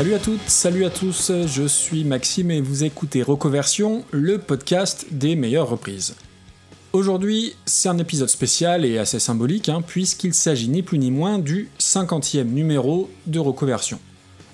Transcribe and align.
Salut 0.00 0.14
à 0.14 0.18
toutes, 0.18 0.48
salut 0.48 0.84
à 0.86 0.88
tous, 0.88 1.30
je 1.46 1.66
suis 1.66 2.04
Maxime 2.04 2.50
et 2.50 2.62
vous 2.62 2.84
écoutez 2.84 3.22
Recoversion, 3.22 4.02
le 4.12 4.38
podcast 4.38 5.04
des 5.10 5.36
meilleures 5.36 5.68
reprises. 5.68 6.14
Aujourd'hui, 6.94 7.54
c'est 7.66 7.90
un 7.90 7.98
épisode 7.98 8.30
spécial 8.30 8.86
et 8.86 8.96
assez 8.96 9.18
symbolique, 9.18 9.68
hein, 9.68 9.82
puisqu'il 9.86 10.32
s'agit 10.32 10.70
ni 10.70 10.80
plus 10.80 10.98
ni 10.98 11.10
moins 11.10 11.38
du 11.38 11.68
50e 11.78 12.44
numéro 12.44 13.10
de 13.26 13.38
Recoversion. 13.40 13.98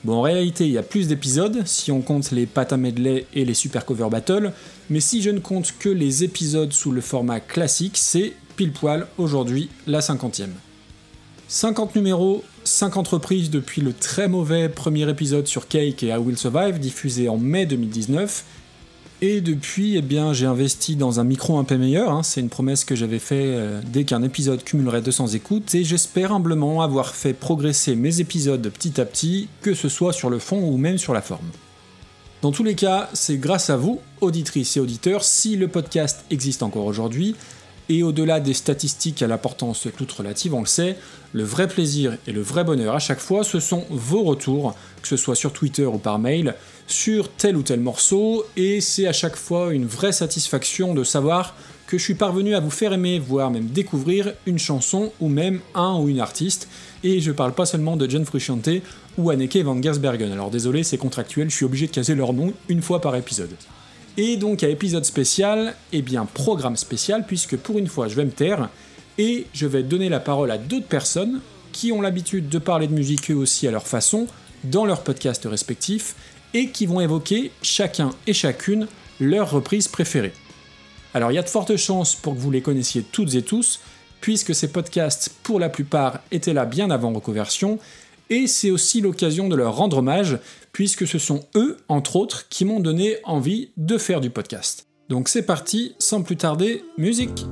Bon, 0.02 0.14
en 0.14 0.22
réalité, 0.22 0.66
il 0.66 0.72
y 0.72 0.78
a 0.78 0.82
plus 0.82 1.06
d'épisodes, 1.06 1.64
si 1.64 1.92
on 1.92 2.02
compte 2.02 2.32
les 2.32 2.46
Pata 2.46 2.76
Medley 2.76 3.26
et 3.32 3.44
les 3.44 3.54
Super 3.54 3.86
Cover 3.86 4.08
Battle, 4.10 4.50
mais 4.90 4.98
si 4.98 5.22
je 5.22 5.30
ne 5.30 5.38
compte 5.38 5.74
que 5.78 5.88
les 5.88 6.24
épisodes 6.24 6.72
sous 6.72 6.90
le 6.90 7.00
format 7.00 7.38
classique, 7.38 7.98
c'est 7.98 8.32
pile 8.56 8.72
poil 8.72 9.06
aujourd'hui 9.16 9.68
la 9.86 10.00
50e. 10.00 10.48
50 11.46 11.94
numéros, 11.94 12.42
50 12.66 13.06
reprises 13.08 13.50
depuis 13.50 13.80
le 13.80 13.92
très 13.92 14.28
mauvais 14.28 14.68
premier 14.68 15.08
épisode 15.08 15.46
sur 15.46 15.68
Cake 15.68 16.02
et 16.02 16.08
I 16.08 16.16
Will 16.16 16.36
Survive, 16.36 16.80
diffusé 16.80 17.28
en 17.28 17.38
mai 17.38 17.64
2019. 17.64 18.44
Et 19.22 19.40
depuis, 19.40 19.96
eh 19.96 20.02
bien, 20.02 20.32
j'ai 20.34 20.46
investi 20.46 20.96
dans 20.96 21.20
un 21.20 21.24
micro 21.24 21.58
un 21.58 21.64
peu 21.64 21.78
meilleur. 21.78 22.12
hein. 22.12 22.22
C'est 22.22 22.40
une 22.40 22.50
promesse 22.50 22.84
que 22.84 22.94
j'avais 22.94 23.18
fait 23.20 23.54
euh, 23.54 23.80
dès 23.86 24.04
qu'un 24.04 24.22
épisode 24.22 24.62
cumulerait 24.62 25.00
200 25.00 25.28
écoutes. 25.28 25.74
Et 25.74 25.84
j'espère 25.84 26.32
humblement 26.32 26.82
avoir 26.82 27.14
fait 27.14 27.32
progresser 27.32 27.94
mes 27.94 28.20
épisodes 28.20 28.68
petit 28.68 29.00
à 29.00 29.06
petit, 29.06 29.48
que 29.62 29.72
ce 29.72 29.88
soit 29.88 30.12
sur 30.12 30.28
le 30.28 30.38
fond 30.38 30.60
ou 30.68 30.76
même 30.76 30.98
sur 30.98 31.14
la 31.14 31.22
forme. 31.22 31.46
Dans 32.42 32.50
tous 32.52 32.64
les 32.64 32.74
cas, 32.74 33.08
c'est 33.14 33.38
grâce 33.38 33.70
à 33.70 33.76
vous, 33.76 34.00
auditrices 34.20 34.76
et 34.76 34.80
auditeurs, 34.80 35.24
si 35.24 35.56
le 35.56 35.68
podcast 35.68 36.24
existe 36.30 36.62
encore 36.62 36.84
aujourd'hui. 36.84 37.36
Et 37.88 38.02
au-delà 38.02 38.40
des 38.40 38.54
statistiques 38.54 39.22
à 39.22 39.28
l'importance 39.28 39.86
toute 39.96 40.10
relative, 40.10 40.54
on 40.54 40.60
le 40.60 40.66
sait, 40.66 40.96
le 41.32 41.44
vrai 41.44 41.68
plaisir 41.68 42.16
et 42.26 42.32
le 42.32 42.40
vrai 42.40 42.64
bonheur 42.64 42.94
à 42.94 42.98
chaque 42.98 43.20
fois, 43.20 43.44
ce 43.44 43.60
sont 43.60 43.84
vos 43.90 44.24
retours, 44.24 44.74
que 45.02 45.08
ce 45.08 45.16
soit 45.16 45.36
sur 45.36 45.52
Twitter 45.52 45.86
ou 45.86 45.98
par 45.98 46.18
mail, 46.18 46.54
sur 46.88 47.30
tel 47.30 47.56
ou 47.56 47.62
tel 47.62 47.80
morceau, 47.80 48.44
et 48.56 48.80
c'est 48.80 49.06
à 49.06 49.12
chaque 49.12 49.36
fois 49.36 49.72
une 49.72 49.86
vraie 49.86 50.12
satisfaction 50.12 50.94
de 50.94 51.04
savoir 51.04 51.54
que 51.86 51.98
je 51.98 52.02
suis 52.02 52.14
parvenu 52.14 52.56
à 52.56 52.60
vous 52.60 52.70
faire 52.70 52.92
aimer, 52.92 53.20
voire 53.20 53.52
même 53.52 53.66
découvrir 53.66 54.32
une 54.46 54.58
chanson 54.58 55.12
ou 55.20 55.28
même 55.28 55.60
un 55.76 55.96
ou 56.00 56.08
une 56.08 56.18
artiste, 56.18 56.68
et 57.04 57.20
je 57.20 57.30
parle 57.30 57.52
pas 57.52 57.66
seulement 57.66 57.96
de 57.96 58.10
John 58.10 58.24
Frusciante 58.24 58.68
ou 59.16 59.30
Anneke 59.30 59.58
van 59.58 59.80
Gersbergen. 59.80 60.32
Alors 60.32 60.50
désolé, 60.50 60.82
c'est 60.82 60.98
contractuel, 60.98 61.50
je 61.50 61.54
suis 61.54 61.64
obligé 61.64 61.86
de 61.86 61.92
caser 61.92 62.16
leur 62.16 62.32
nom 62.32 62.52
une 62.68 62.82
fois 62.82 63.00
par 63.00 63.14
épisode. 63.14 63.54
Et 64.18 64.38
donc 64.38 64.62
à 64.62 64.68
épisode 64.68 65.04
spécial, 65.04 65.74
eh 65.92 66.00
bien 66.00 66.24
programme 66.24 66.76
spécial, 66.76 67.26
puisque 67.26 67.56
pour 67.56 67.78
une 67.78 67.86
fois 67.86 68.08
je 68.08 68.14
vais 68.14 68.24
me 68.24 68.30
taire, 68.30 68.70
et 69.18 69.46
je 69.52 69.66
vais 69.66 69.82
donner 69.82 70.08
la 70.08 70.20
parole 70.20 70.50
à 70.50 70.58
d'autres 70.58 70.86
personnes 70.86 71.40
qui 71.72 71.92
ont 71.92 72.00
l'habitude 72.00 72.48
de 72.48 72.58
parler 72.58 72.86
de 72.86 72.94
musique 72.94 73.30
eux 73.30 73.34
aussi 73.34 73.68
à 73.68 73.70
leur 73.70 73.86
façon, 73.86 74.26
dans 74.64 74.86
leurs 74.86 75.02
podcasts 75.02 75.44
respectifs, 75.44 76.14
et 76.54 76.70
qui 76.70 76.86
vont 76.86 77.00
évoquer 77.00 77.50
chacun 77.60 78.10
et 78.26 78.32
chacune 78.32 78.86
leur 79.20 79.50
reprise 79.50 79.88
préférée. 79.88 80.32
Alors 81.12 81.30
il 81.30 81.34
y 81.34 81.38
a 81.38 81.42
de 81.42 81.48
fortes 81.48 81.76
chances 81.76 82.14
pour 82.14 82.34
que 82.34 82.40
vous 82.40 82.50
les 82.50 82.62
connaissiez 82.62 83.02
toutes 83.02 83.34
et 83.34 83.42
tous, 83.42 83.80
puisque 84.22 84.54
ces 84.54 84.68
podcasts, 84.68 85.30
pour 85.42 85.60
la 85.60 85.68
plupart, 85.68 86.20
étaient 86.30 86.54
là 86.54 86.64
bien 86.64 86.90
avant 86.90 87.12
Reconversion, 87.12 87.78
et 88.30 88.46
c'est 88.46 88.70
aussi 88.70 89.02
l'occasion 89.02 89.48
de 89.48 89.56
leur 89.56 89.76
rendre 89.76 89.98
hommage, 89.98 90.38
puisque 90.76 91.06
ce 91.06 91.18
sont 91.18 91.40
eux, 91.54 91.78
entre 91.88 92.16
autres, 92.16 92.50
qui 92.50 92.66
m'ont 92.66 92.80
donné 92.80 93.16
envie 93.24 93.70
de 93.78 93.96
faire 93.96 94.20
du 94.20 94.28
podcast. 94.28 94.86
Donc 95.08 95.30
c'est 95.30 95.40
parti, 95.46 95.94
sans 95.98 96.20
plus 96.20 96.36
tarder, 96.36 96.84
musique 96.98 97.46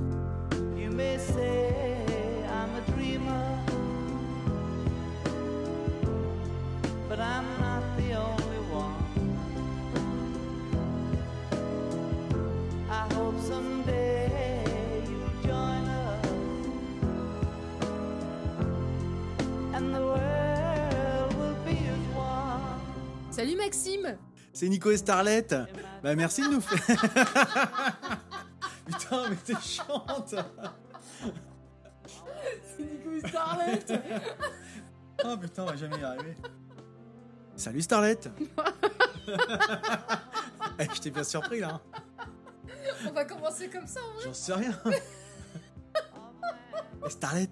Salut 23.45 23.57
Maxime 23.59 24.17
C'est 24.55 24.67
Nico 24.71 24.91
et 24.91 24.97
Starlet. 24.97 25.47
Bah 26.03 26.15
merci 26.17 26.41
de 26.41 26.49
nous 26.49 26.63
faire. 26.63 26.99
Putain, 28.87 29.29
mais 29.29 29.37
t'es 29.37 29.55
chiante. 29.61 30.35
C'est 32.75 32.85
Nico 32.85 33.29
Starlet 33.29 33.85
Oh 35.27 35.37
putain, 35.37 35.65
on 35.65 35.67
va 35.67 35.77
jamais 35.77 35.99
y 35.99 36.03
arriver. 36.05 36.35
Salut 37.55 37.83
Starlet. 37.83 38.19
Eh, 40.79 40.89
je 40.95 41.01
t'ai 41.03 41.11
bien 41.11 41.23
surpris 41.23 41.61
là. 41.61 41.75
hein. 41.75 41.81
On 43.07 43.13
va 43.13 43.27
commencer 43.27 43.69
comme 43.69 43.87
ça 43.87 44.01
en 44.03 44.15
vrai 44.15 44.25
J'en 44.25 44.33
sais 44.33 44.55
rien. 44.55 44.73
Eh, 47.05 47.11
Starlet. 47.11 47.51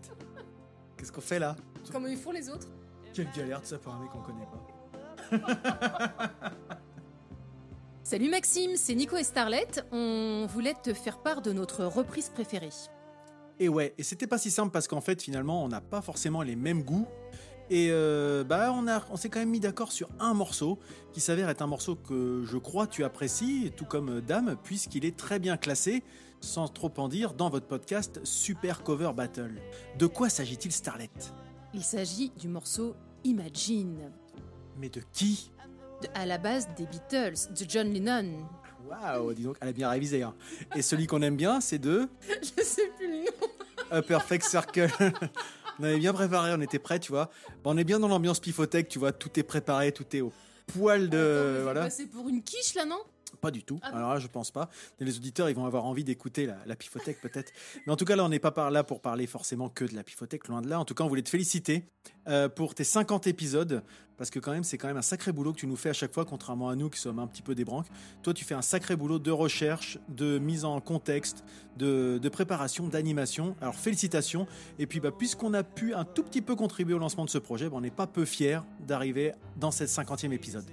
Qu'est-ce 0.97 1.13
qu'on 1.13 1.21
fait 1.21 1.39
là? 1.39 1.55
Comment 1.93 2.09
ils 2.09 2.17
font 2.17 2.33
les 2.33 2.49
autres? 2.49 2.69
Quelle 3.13 3.31
galère 3.33 3.61
de 3.61 3.67
ça 3.67 3.77
pour 3.77 3.93
un 3.93 4.01
mec 4.01 4.09
qu'on 4.11 4.23
connaît 4.23 4.47
pas. 4.47 4.72
Salut 8.03 8.29
Maxime, 8.29 8.73
c'est 8.77 8.95
Nico 8.95 9.17
et 9.17 9.25
Starlet. 9.25 9.69
On 9.91 10.47
voulait 10.49 10.75
te 10.83 10.93
faire 10.93 11.23
part 11.23 11.41
de 11.43 11.53
notre 11.53 11.85
reprise 11.85 12.29
préférée. 12.29 12.69
Et 13.59 13.69
ouais, 13.69 13.95
et 13.97 14.03
c'était 14.03 14.27
pas 14.27 14.39
si 14.39 14.51
simple 14.51 14.73
parce 14.73 14.89
qu'en 14.89 15.01
fait 15.01 15.23
finalement 15.23 15.65
on 15.65 15.69
n'a 15.69 15.81
pas 15.81 16.03
forcément 16.03 16.43
les 16.43 16.57
mêmes 16.57 16.83
goûts. 16.83 17.07
Et 17.71 17.89
euh, 17.91 18.45
bah 18.45 18.73
on, 18.75 18.87
a, 18.89 19.03
on 19.11 19.17
s'est 19.17 19.31
quand 19.31 19.39
même 19.39 19.51
mis 19.51 19.61
d'accord 19.61 19.93
sur 19.93 20.11
un 20.19 20.35
morceau 20.35 20.79
qui 21.13 21.21
s'avère 21.21 21.49
être 21.49 21.63
un 21.63 21.67
morceau 21.67 21.97
que 21.97 22.43
je 22.45 22.59
crois 22.59 22.87
tu 22.87 23.05
apprécies, 23.05 23.73
tout 23.77 23.87
comme 23.87 24.19
euh, 24.19 24.21
Dame, 24.21 24.57
puisqu'il 24.63 25.07
est 25.07 25.17
très 25.17 25.39
bien 25.39 25.57
classé, 25.57 26.03
sans 26.41 26.69
trop 26.69 26.93
en 26.99 27.09
dire, 27.09 27.35
dans 27.35 27.49
votre 27.49 27.67
podcast 27.67 28.21
Super 28.25 28.83
Cover 28.83 29.13
Battle. 29.15 29.55
De 29.99 30.07
quoi 30.07 30.29
s'agit-il 30.29 30.73
Starlet 30.73 31.11
Il 31.73 31.83
s'agit 31.83 32.33
du 32.39 32.49
morceau 32.49 32.95
Imagine, 33.25 34.11
Mais 34.79 34.89
de 34.89 35.01
qui 35.13 35.51
de- 36.03 36.09
à 36.15 36.27
la 36.27 36.39
base 36.39 36.69
des 36.77 36.87
Beatles, 36.87 37.53
de 37.57 37.65
John 37.69 37.93
Lennon. 37.93 38.47
Waouh, 38.89 39.33
dis 39.35 39.45
donc, 39.45 39.57
elle 39.61 39.69
a 39.69 39.73
bien 39.73 39.89
révisé. 39.89 40.23
hein. 40.23 40.35
Et 40.75 40.83
celui 40.83 41.07
qu'on 41.07 41.23
aime 41.23 41.37
bien, 41.37 41.61
c'est 41.61 41.79
de 41.79 42.09
Je 42.43 42.63
sais 42.63 42.89
plus 42.97 43.09
le 43.09 43.19
nom. 43.25 43.49
A 43.91 44.03
Perfect 44.03 44.45
Circle. 44.45 44.89
on 45.79 45.85
avait 45.85 45.99
bien 45.99 46.13
préparé, 46.13 46.53
on 46.57 46.61
était 46.61 46.79
prêts, 46.81 46.99
tu 46.99 47.13
vois. 47.13 47.31
Bon, 47.63 47.75
on 47.75 47.77
est 47.77 47.85
bien 47.85 48.01
dans 48.01 48.09
l'ambiance 48.09 48.41
pifothèque, 48.41 48.89
tu 48.89 48.99
vois, 48.99 49.13
tout 49.13 49.39
est 49.39 49.43
préparé, 49.45 49.93
tout 49.93 50.05
est 50.17 50.21
au 50.21 50.33
poil 50.67 51.09
de... 51.09 51.19
Attends, 51.57 51.63
voilà. 51.65 51.81
passer 51.83 52.07
pour 52.07 52.29
une 52.29 52.43
quiche 52.43 52.75
là, 52.75 52.85
non? 52.85 52.99
Pas 53.43 53.51
du 53.51 53.65
tout. 53.65 53.81
Ah 53.83 53.89
Alors 53.97 54.15
là, 54.15 54.21
je 54.21 54.29
pense 54.29 54.53
pas. 54.53 54.71
Les 55.01 55.17
auditeurs, 55.17 55.51
ils 55.51 55.57
vont 55.57 55.67
avoir 55.67 55.85
envie 55.85 56.05
d'écouter 56.05 56.47
la, 56.47 56.59
la 56.65 56.77
pifothèque 56.77 57.21
peut-être. 57.21 57.53
Mais 57.85 57.93
en 57.93 57.97
tout 57.97 58.05
cas, 58.05 58.15
là, 58.15 58.25
on 58.25 58.29
n'est 58.29 58.39
pas 58.39 58.53
par 58.53 58.71
là 58.71 58.85
pour 58.85 59.01
parler 59.01 59.27
forcément 59.27 59.69
que 59.69 59.85
de 59.85 59.97
la 59.97 60.05
pifothèque, 60.05 60.47
loin 60.47 60.63
de 60.63 60.69
là. 60.69 60.79
En 60.79 60.85
tout 60.85 60.95
cas, 60.95 61.03
on 61.03 61.09
voulait 61.09 61.23
te 61.23 61.29
féliciter 61.29 61.85
euh, 62.29 62.49
pour 62.49 62.77
tes 62.77 62.85
50 62.85 63.27
épisodes. 63.27 63.83
Parce 64.17 64.31
que 64.31 64.39
quand 64.39 64.53
même, 64.53 64.63
c'est 64.63 64.79
quand 64.79 64.87
même 64.87 64.97
un 64.97 65.03
sacré 65.03 65.33
boulot 65.33 65.53
que 65.53 65.59
tu 65.59 65.67
nous 65.67 65.75
fais 65.75 65.89
à 65.89 65.93
chaque 65.93 66.15
fois, 66.15 66.25
contrairement 66.25 66.69
à 66.69 66.77
nous 66.77 66.89
qui 66.89 67.01
sommes 67.01 67.19
un 67.19 67.27
petit 67.27 67.43
peu 67.43 67.57
des 67.57 67.65
branques. 67.65 67.89
Toi, 68.23 68.33
tu 68.33 68.45
fais 68.45 68.55
un 68.55 68.63
sacré 68.63 68.95
boulot 68.95 69.19
de 69.19 69.33
recherche, 69.33 69.99
de 70.09 70.39
mise 70.39 70.65
en 70.65 70.81
contexte, 70.81 71.43
de, 71.79 72.21
de 72.23 72.29
préparation, 72.29 72.87
d'animation. 72.87 73.57
Alors 73.61 73.75
félicitations. 73.75 74.47
Et 74.79 74.87
puis, 74.87 75.01
bah, 75.01 75.11
puisqu'on 75.11 75.53
a 75.53 75.65
pu 75.65 75.95
un 75.95 76.05
tout 76.05 76.23
petit 76.23 76.43
peu 76.43 76.55
contribuer 76.55 76.95
au 76.95 76.99
lancement 76.99 77.25
de 77.25 77.31
ce 77.31 77.39
projet, 77.39 77.69
bah, 77.69 77.75
on 77.77 77.81
n'est 77.81 77.91
pas 77.91 78.07
peu 78.07 78.25
fiers 78.25 78.61
d'arriver 78.87 79.33
dans 79.57 79.73
cette 79.73 79.89
50e 79.89 80.31
épisode. 80.31 80.67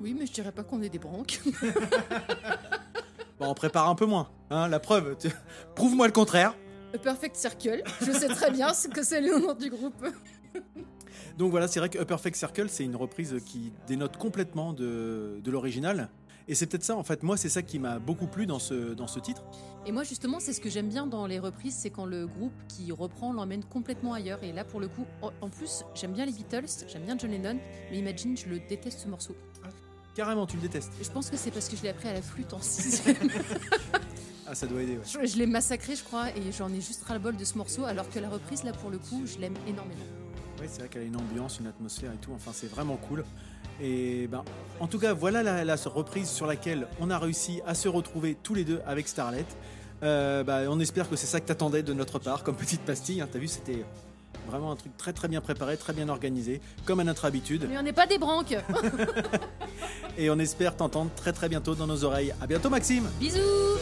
Oui, 0.00 0.14
mais 0.18 0.26
je 0.26 0.32
dirais 0.32 0.52
pas 0.52 0.62
qu'on 0.64 0.82
est 0.82 0.88
des 0.90 0.98
branques. 0.98 1.40
Bon, 3.40 3.48
on 3.48 3.54
prépare 3.54 3.88
un 3.88 3.96
peu 3.96 4.06
moins. 4.06 4.28
Hein, 4.50 4.68
la 4.68 4.78
preuve, 4.78 5.16
tu- 5.18 5.28
prouve-moi 5.74 6.06
le 6.06 6.12
contraire. 6.12 6.54
A 6.94 6.98
Perfect 6.98 7.34
Circle, 7.34 7.82
je 8.00 8.12
sais 8.12 8.28
très 8.28 8.52
bien 8.52 8.72
ce 8.72 8.86
que 8.86 9.02
c'est 9.02 9.20
le 9.20 9.40
nom 9.40 9.54
du 9.54 9.70
groupe. 9.70 10.06
Donc 11.38 11.50
voilà, 11.50 11.66
c'est 11.66 11.80
vrai 11.80 11.88
que 11.88 11.98
A 11.98 12.04
Perfect 12.04 12.36
Circle, 12.36 12.68
c'est 12.68 12.84
une 12.84 12.94
reprise 12.94 13.34
qui 13.44 13.72
dénote 13.88 14.16
complètement 14.18 14.72
de, 14.72 15.40
de 15.42 15.50
l'original. 15.50 16.10
Et 16.46 16.54
c'est 16.54 16.66
peut-être 16.66 16.84
ça, 16.84 16.94
en 16.96 17.02
fait, 17.02 17.24
moi, 17.24 17.36
c'est 17.36 17.48
ça 17.48 17.62
qui 17.62 17.80
m'a 17.80 17.98
beaucoup 17.98 18.28
plu 18.28 18.46
dans 18.46 18.60
ce, 18.60 18.94
dans 18.94 19.08
ce 19.08 19.18
titre. 19.18 19.42
Et 19.84 19.90
moi, 19.90 20.04
justement, 20.04 20.38
c'est 20.38 20.52
ce 20.52 20.60
que 20.60 20.70
j'aime 20.70 20.88
bien 20.88 21.06
dans 21.08 21.26
les 21.26 21.40
reprises, 21.40 21.74
c'est 21.74 21.90
quand 21.90 22.04
le 22.06 22.28
groupe 22.28 22.52
qui 22.68 22.92
reprend 22.92 23.32
l'emmène 23.32 23.64
complètement 23.64 24.12
ailleurs. 24.12 24.44
Et 24.44 24.52
là, 24.52 24.62
pour 24.62 24.78
le 24.78 24.86
coup, 24.86 25.06
en- 25.22 25.32
en 25.40 25.48
plus, 25.48 25.82
j'aime 25.94 26.12
bien 26.12 26.24
les 26.24 26.32
Beatles, 26.32 26.66
j'aime 26.86 27.02
bien 27.02 27.18
John 27.18 27.32
Lennon, 27.32 27.58
mais 27.90 27.98
Imagine, 27.98 28.36
je 28.36 28.46
le 28.48 28.60
déteste 28.60 29.00
ce 29.00 29.08
morceau. 29.08 29.34
Carrément, 30.14 30.46
tu 30.46 30.56
le 30.56 30.62
détestes. 30.62 30.92
Je 31.02 31.08
pense 31.10 31.28
que 31.30 31.36
c'est 31.36 31.50
parce 31.50 31.68
que 31.68 31.76
je 31.76 31.82
l'ai 31.82 31.88
appris 31.88 32.08
à 32.08 32.12
la 32.12 32.22
flûte 32.22 32.52
en 32.52 32.60
sixième. 32.60 33.16
Ah, 34.46 34.54
ça 34.54 34.66
doit 34.66 34.82
aider, 34.82 34.98
ouais. 34.98 35.02
je 35.06 35.26
je 35.26 35.38
l'ai 35.38 35.46
massacré, 35.46 35.96
je 35.96 36.04
crois, 36.04 36.28
et 36.28 36.52
j'en 36.52 36.68
ai 36.70 36.78
juste 36.82 37.02
ras-le-bol 37.04 37.34
de 37.34 37.44
ce 37.44 37.56
morceau, 37.56 37.84
alors 37.86 38.10
que 38.10 38.18
la 38.18 38.28
reprise, 38.28 38.62
là, 38.62 38.72
pour 38.72 38.90
le 38.90 38.98
coup, 38.98 39.22
je 39.24 39.38
l'aime 39.38 39.54
énormément. 39.66 40.04
Ouais, 40.60 40.68
c'est 40.68 40.80
vrai 40.80 40.88
qu'elle 40.90 41.00
a 41.00 41.04
une 41.06 41.16
ambiance, 41.16 41.60
une 41.60 41.66
atmosphère 41.66 42.12
et 42.12 42.18
tout. 42.18 42.30
Enfin, 42.34 42.50
c'est 42.52 42.66
vraiment 42.70 42.96
cool. 42.98 43.24
Et 43.80 44.26
ben, 44.26 44.44
en 44.80 44.86
tout 44.86 44.98
cas, 44.98 45.14
voilà 45.14 45.42
la, 45.42 45.64
la 45.64 45.76
reprise 45.76 46.28
sur 46.28 46.46
laquelle 46.46 46.86
on 47.00 47.08
a 47.08 47.18
réussi 47.18 47.62
à 47.66 47.74
se 47.74 47.88
retrouver 47.88 48.36
tous 48.42 48.52
les 48.52 48.64
deux 48.64 48.82
avec 48.86 49.08
Starlet. 49.08 49.46
Euh, 50.02 50.44
bah, 50.44 50.60
on 50.68 50.78
espère 50.78 51.08
que 51.08 51.16
c'est 51.16 51.26
ça 51.26 51.40
que 51.40 51.46
t'attendais 51.46 51.82
de 51.82 51.94
notre 51.94 52.18
part, 52.18 52.42
comme 52.44 52.54
petite 52.56 52.82
pastille. 52.82 53.22
hein. 53.22 53.28
T'as 53.32 53.38
vu, 53.38 53.48
c'était 53.48 53.82
Vraiment 54.46 54.72
un 54.72 54.76
truc 54.76 54.94
très 54.98 55.14
très 55.14 55.26
bien 55.26 55.40
préparé, 55.40 55.78
très 55.78 55.94
bien 55.94 56.10
organisé, 56.10 56.60
comme 56.84 57.00
à 57.00 57.04
notre 57.04 57.24
habitude. 57.24 57.66
Mais 57.66 57.78
on 57.78 57.82
n'est 57.82 57.94
pas 57.94 58.06
des 58.06 58.18
branques. 58.18 58.54
Et 60.16 60.30
on 60.30 60.38
espère 60.38 60.76
t'entendre 60.76 61.10
très 61.16 61.32
très 61.32 61.48
bientôt 61.48 61.74
dans 61.74 61.86
nos 61.86 62.04
oreilles. 62.04 62.34
À 62.40 62.46
bientôt 62.46 62.70
Maxime 62.70 63.08
Bisous. 63.18 63.73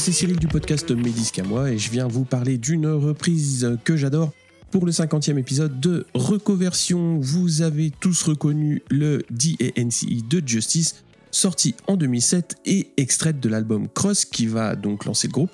C'est 0.00 0.12
Cyril 0.12 0.38
du 0.38 0.46
podcast 0.48 0.90
Mes 0.92 1.10
disques 1.10 1.40
à 1.40 1.42
moi 1.42 1.70
et 1.70 1.76
je 1.76 1.90
viens 1.90 2.08
vous 2.08 2.24
parler 2.24 2.56
d'une 2.56 2.86
reprise 2.86 3.76
que 3.84 3.98
j'adore 3.98 4.32
pour 4.70 4.86
le 4.86 4.92
50e 4.92 5.36
épisode 5.36 5.78
de 5.78 6.06
Recoversion. 6.14 7.18
Vous 7.18 7.60
avez 7.60 7.90
tous 8.00 8.22
reconnu 8.22 8.82
le 8.88 9.22
DANCE 9.28 10.06
de 10.26 10.42
Justice, 10.46 11.04
sorti 11.30 11.74
en 11.86 11.98
2007 11.98 12.56
et 12.64 12.88
extraite 12.96 13.40
de 13.40 13.50
l'album 13.50 13.88
Cross 13.88 14.24
qui 14.24 14.46
va 14.46 14.74
donc 14.74 15.04
lancer 15.04 15.26
le 15.26 15.32
groupe. 15.32 15.50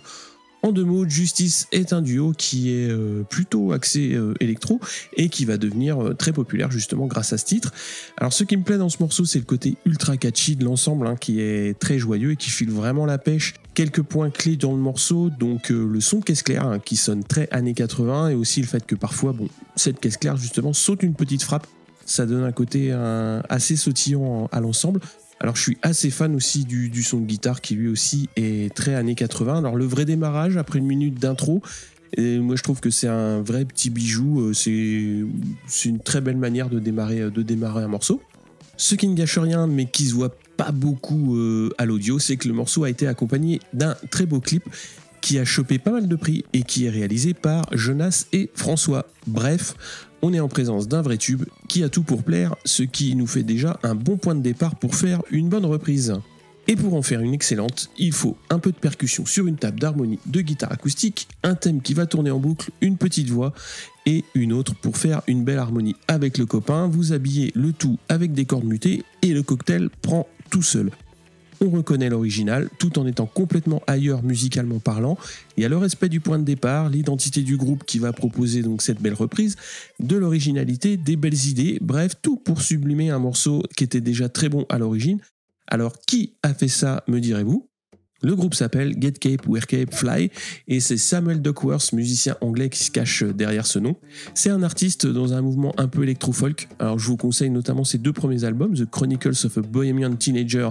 En 0.66 0.72
deux 0.72 0.84
mots, 0.84 1.08
Justice 1.08 1.68
est 1.70 1.92
un 1.92 2.02
duo 2.02 2.32
qui 2.36 2.72
est 2.72 2.90
euh, 2.90 3.22
plutôt 3.22 3.70
axé 3.70 4.14
euh, 4.14 4.34
électro 4.40 4.80
et 5.16 5.28
qui 5.28 5.44
va 5.44 5.58
devenir 5.58 6.02
euh, 6.02 6.12
très 6.12 6.32
populaire 6.32 6.72
justement 6.72 7.06
grâce 7.06 7.32
à 7.32 7.38
ce 7.38 7.44
titre. 7.44 7.72
Alors 8.16 8.32
ce 8.32 8.42
qui 8.42 8.56
me 8.56 8.64
plaît 8.64 8.76
dans 8.76 8.88
ce 8.88 8.96
morceau, 8.98 9.24
c'est 9.24 9.38
le 9.38 9.44
côté 9.44 9.76
ultra 9.84 10.16
catchy 10.16 10.56
de 10.56 10.64
l'ensemble 10.64 11.06
hein, 11.06 11.14
qui 11.14 11.40
est 11.40 11.78
très 11.78 12.00
joyeux 12.00 12.32
et 12.32 12.36
qui 12.36 12.50
file 12.50 12.72
vraiment 12.72 13.06
la 13.06 13.16
pêche. 13.16 13.54
Quelques 13.74 14.02
points 14.02 14.28
clés 14.30 14.56
dans 14.56 14.72
le 14.72 14.80
morceau, 14.80 15.30
donc 15.30 15.68
le 15.68 16.00
son 16.00 16.18
de 16.18 16.24
caisse 16.24 16.42
claire 16.42 16.66
hein, 16.66 16.80
qui 16.80 16.96
sonne 16.96 17.22
très 17.22 17.48
années 17.52 17.74
80 17.74 18.30
et 18.30 18.34
aussi 18.34 18.60
le 18.60 18.66
fait 18.66 18.84
que 18.84 18.96
parfois, 18.96 19.32
bon, 19.32 19.48
cette 19.76 20.00
caisse 20.00 20.16
claire 20.16 20.36
justement 20.36 20.72
saute 20.72 21.04
une 21.04 21.14
petite 21.14 21.44
frappe. 21.44 21.68
Ça 22.06 22.26
donne 22.26 22.42
un 22.42 22.52
côté 22.52 22.92
assez 23.48 23.76
sautillant 23.76 24.48
à 24.50 24.60
l'ensemble. 24.60 25.00
Alors 25.40 25.56
je 25.56 25.62
suis 25.62 25.78
assez 25.82 26.10
fan 26.10 26.34
aussi 26.34 26.64
du, 26.64 27.02
son 27.02 27.20
de 27.20 27.26
guitare 27.26 27.60
qui 27.60 27.74
lui 27.74 27.88
aussi 27.88 28.28
est 28.36 28.74
très 28.74 28.94
années 28.94 29.14
80. 29.14 29.58
Alors 29.58 29.76
le 29.76 29.84
vrai 29.84 30.04
démarrage 30.04 30.56
après 30.56 30.78
une 30.78 30.86
minute 30.86 31.18
d'intro, 31.18 31.62
moi 32.16 32.56
je 32.56 32.62
trouve 32.62 32.80
que 32.80 32.90
c'est 32.90 33.08
un 33.08 33.42
vrai 33.42 33.64
petit 33.64 33.90
bijou, 33.90 34.40
euh, 34.40 34.52
c'est 34.54 35.24
c'est 35.66 35.88
une 35.88 36.00
très 36.00 36.20
belle 36.20 36.38
manière 36.38 36.70
de 36.70 36.78
démarrer, 36.78 37.20
euh, 37.20 37.30
de 37.30 37.42
démarrer 37.42 37.82
un 37.82 37.88
morceau. 37.88 38.22
Ce 38.78 38.94
qui 38.94 39.08
ne 39.08 39.14
gâche 39.14 39.38
rien 39.38 39.66
mais 39.66 39.86
qui 39.86 40.06
se 40.06 40.14
voit 40.14 40.34
pas 40.56 40.72
beaucoup 40.72 41.36
euh, 41.36 41.70
à 41.76 41.84
l'audio, 41.84 42.18
c'est 42.18 42.36
que 42.36 42.48
le 42.48 42.54
morceau 42.54 42.84
a 42.84 42.90
été 42.90 43.06
accompagné 43.06 43.60
d'un 43.74 43.94
très 44.10 44.24
beau 44.24 44.40
clip 44.40 44.64
qui 45.26 45.40
a 45.40 45.44
chopé 45.44 45.80
pas 45.80 45.90
mal 45.90 46.06
de 46.06 46.14
prix 46.14 46.44
et 46.52 46.62
qui 46.62 46.86
est 46.86 46.88
réalisé 46.88 47.34
par 47.34 47.66
Jonas 47.72 48.26
et 48.32 48.48
François. 48.54 49.06
Bref, 49.26 49.74
on 50.22 50.32
est 50.32 50.38
en 50.38 50.46
présence 50.46 50.86
d'un 50.86 51.02
vrai 51.02 51.16
tube 51.16 51.42
qui 51.66 51.82
a 51.82 51.88
tout 51.88 52.04
pour 52.04 52.22
plaire, 52.22 52.54
ce 52.64 52.84
qui 52.84 53.16
nous 53.16 53.26
fait 53.26 53.42
déjà 53.42 53.80
un 53.82 53.96
bon 53.96 54.18
point 54.18 54.36
de 54.36 54.40
départ 54.40 54.76
pour 54.76 54.94
faire 54.94 55.22
une 55.32 55.48
bonne 55.48 55.64
reprise. 55.64 56.14
Et 56.68 56.76
pour 56.76 56.94
en 56.94 57.02
faire 57.02 57.22
une 57.22 57.34
excellente, 57.34 57.90
il 57.98 58.12
faut 58.12 58.36
un 58.50 58.60
peu 58.60 58.70
de 58.70 58.76
percussion 58.76 59.26
sur 59.26 59.48
une 59.48 59.56
table 59.56 59.80
d'harmonie 59.80 60.20
de 60.26 60.42
guitare 60.42 60.70
acoustique, 60.70 61.26
un 61.42 61.56
thème 61.56 61.82
qui 61.82 61.92
va 61.92 62.06
tourner 62.06 62.30
en 62.30 62.38
boucle, 62.38 62.70
une 62.80 62.96
petite 62.96 63.28
voix 63.28 63.52
et 64.06 64.22
une 64.36 64.52
autre 64.52 64.76
pour 64.76 64.96
faire 64.96 65.22
une 65.26 65.42
belle 65.42 65.58
harmonie 65.58 65.96
avec 66.06 66.38
le 66.38 66.46
copain. 66.46 66.86
Vous 66.86 67.12
habillez 67.12 67.50
le 67.56 67.72
tout 67.72 67.98
avec 68.08 68.32
des 68.32 68.44
cordes 68.44 68.62
mutées 68.62 69.02
et 69.22 69.34
le 69.34 69.42
cocktail 69.42 69.90
prend 70.02 70.28
tout 70.50 70.62
seul. 70.62 70.92
On 71.60 71.70
reconnaît 71.70 72.10
l'original 72.10 72.68
tout 72.78 72.98
en 72.98 73.06
étant 73.06 73.26
complètement 73.26 73.82
ailleurs 73.86 74.22
musicalement 74.22 74.78
parlant. 74.78 75.16
Il 75.56 75.62
y 75.62 75.66
a 75.66 75.68
le 75.68 75.78
respect 75.78 76.08
du 76.08 76.20
point 76.20 76.38
de 76.38 76.44
départ, 76.44 76.90
l'identité 76.90 77.42
du 77.42 77.56
groupe 77.56 77.84
qui 77.84 77.98
va 77.98 78.12
proposer 78.12 78.62
donc 78.62 78.82
cette 78.82 79.00
belle 79.00 79.14
reprise, 79.14 79.56
de 79.98 80.16
l'originalité, 80.16 80.96
des 80.96 81.16
belles 81.16 81.46
idées, 81.46 81.78
bref, 81.80 82.12
tout 82.20 82.36
pour 82.36 82.60
sublimer 82.60 83.10
un 83.10 83.18
morceau 83.18 83.62
qui 83.76 83.84
était 83.84 84.02
déjà 84.02 84.28
très 84.28 84.48
bon 84.48 84.66
à 84.68 84.78
l'origine. 84.78 85.18
Alors 85.66 85.98
qui 86.06 86.34
a 86.42 86.52
fait 86.52 86.68
ça, 86.68 87.02
me 87.08 87.20
direz-vous? 87.20 87.68
Le 88.22 88.34
groupe 88.34 88.54
s'appelle 88.54 88.96
Get 89.00 89.12
Cape, 89.12 89.46
Wear 89.46 89.66
Cape, 89.66 89.94
Fly 89.94 90.30
et 90.68 90.80
c'est 90.80 90.96
Samuel 90.96 91.42
Duckworth, 91.42 91.92
musicien 91.92 92.36
anglais 92.40 92.70
qui 92.70 92.82
se 92.82 92.90
cache 92.90 93.22
derrière 93.22 93.66
ce 93.66 93.78
nom. 93.78 93.96
C'est 94.34 94.50
un 94.50 94.62
artiste 94.62 95.06
dans 95.06 95.34
un 95.34 95.42
mouvement 95.42 95.74
un 95.78 95.86
peu 95.86 96.02
électro-folk. 96.02 96.68
Alors 96.78 96.98
je 96.98 97.06
vous 97.06 97.16
conseille 97.18 97.50
notamment 97.50 97.84
ses 97.84 97.98
deux 97.98 98.14
premiers 98.14 98.44
albums, 98.44 98.74
The 98.74 98.90
Chronicles 98.90 99.44
of 99.44 99.58
a 99.58 99.60
Bohemian 99.60 100.16
Teenager 100.16 100.70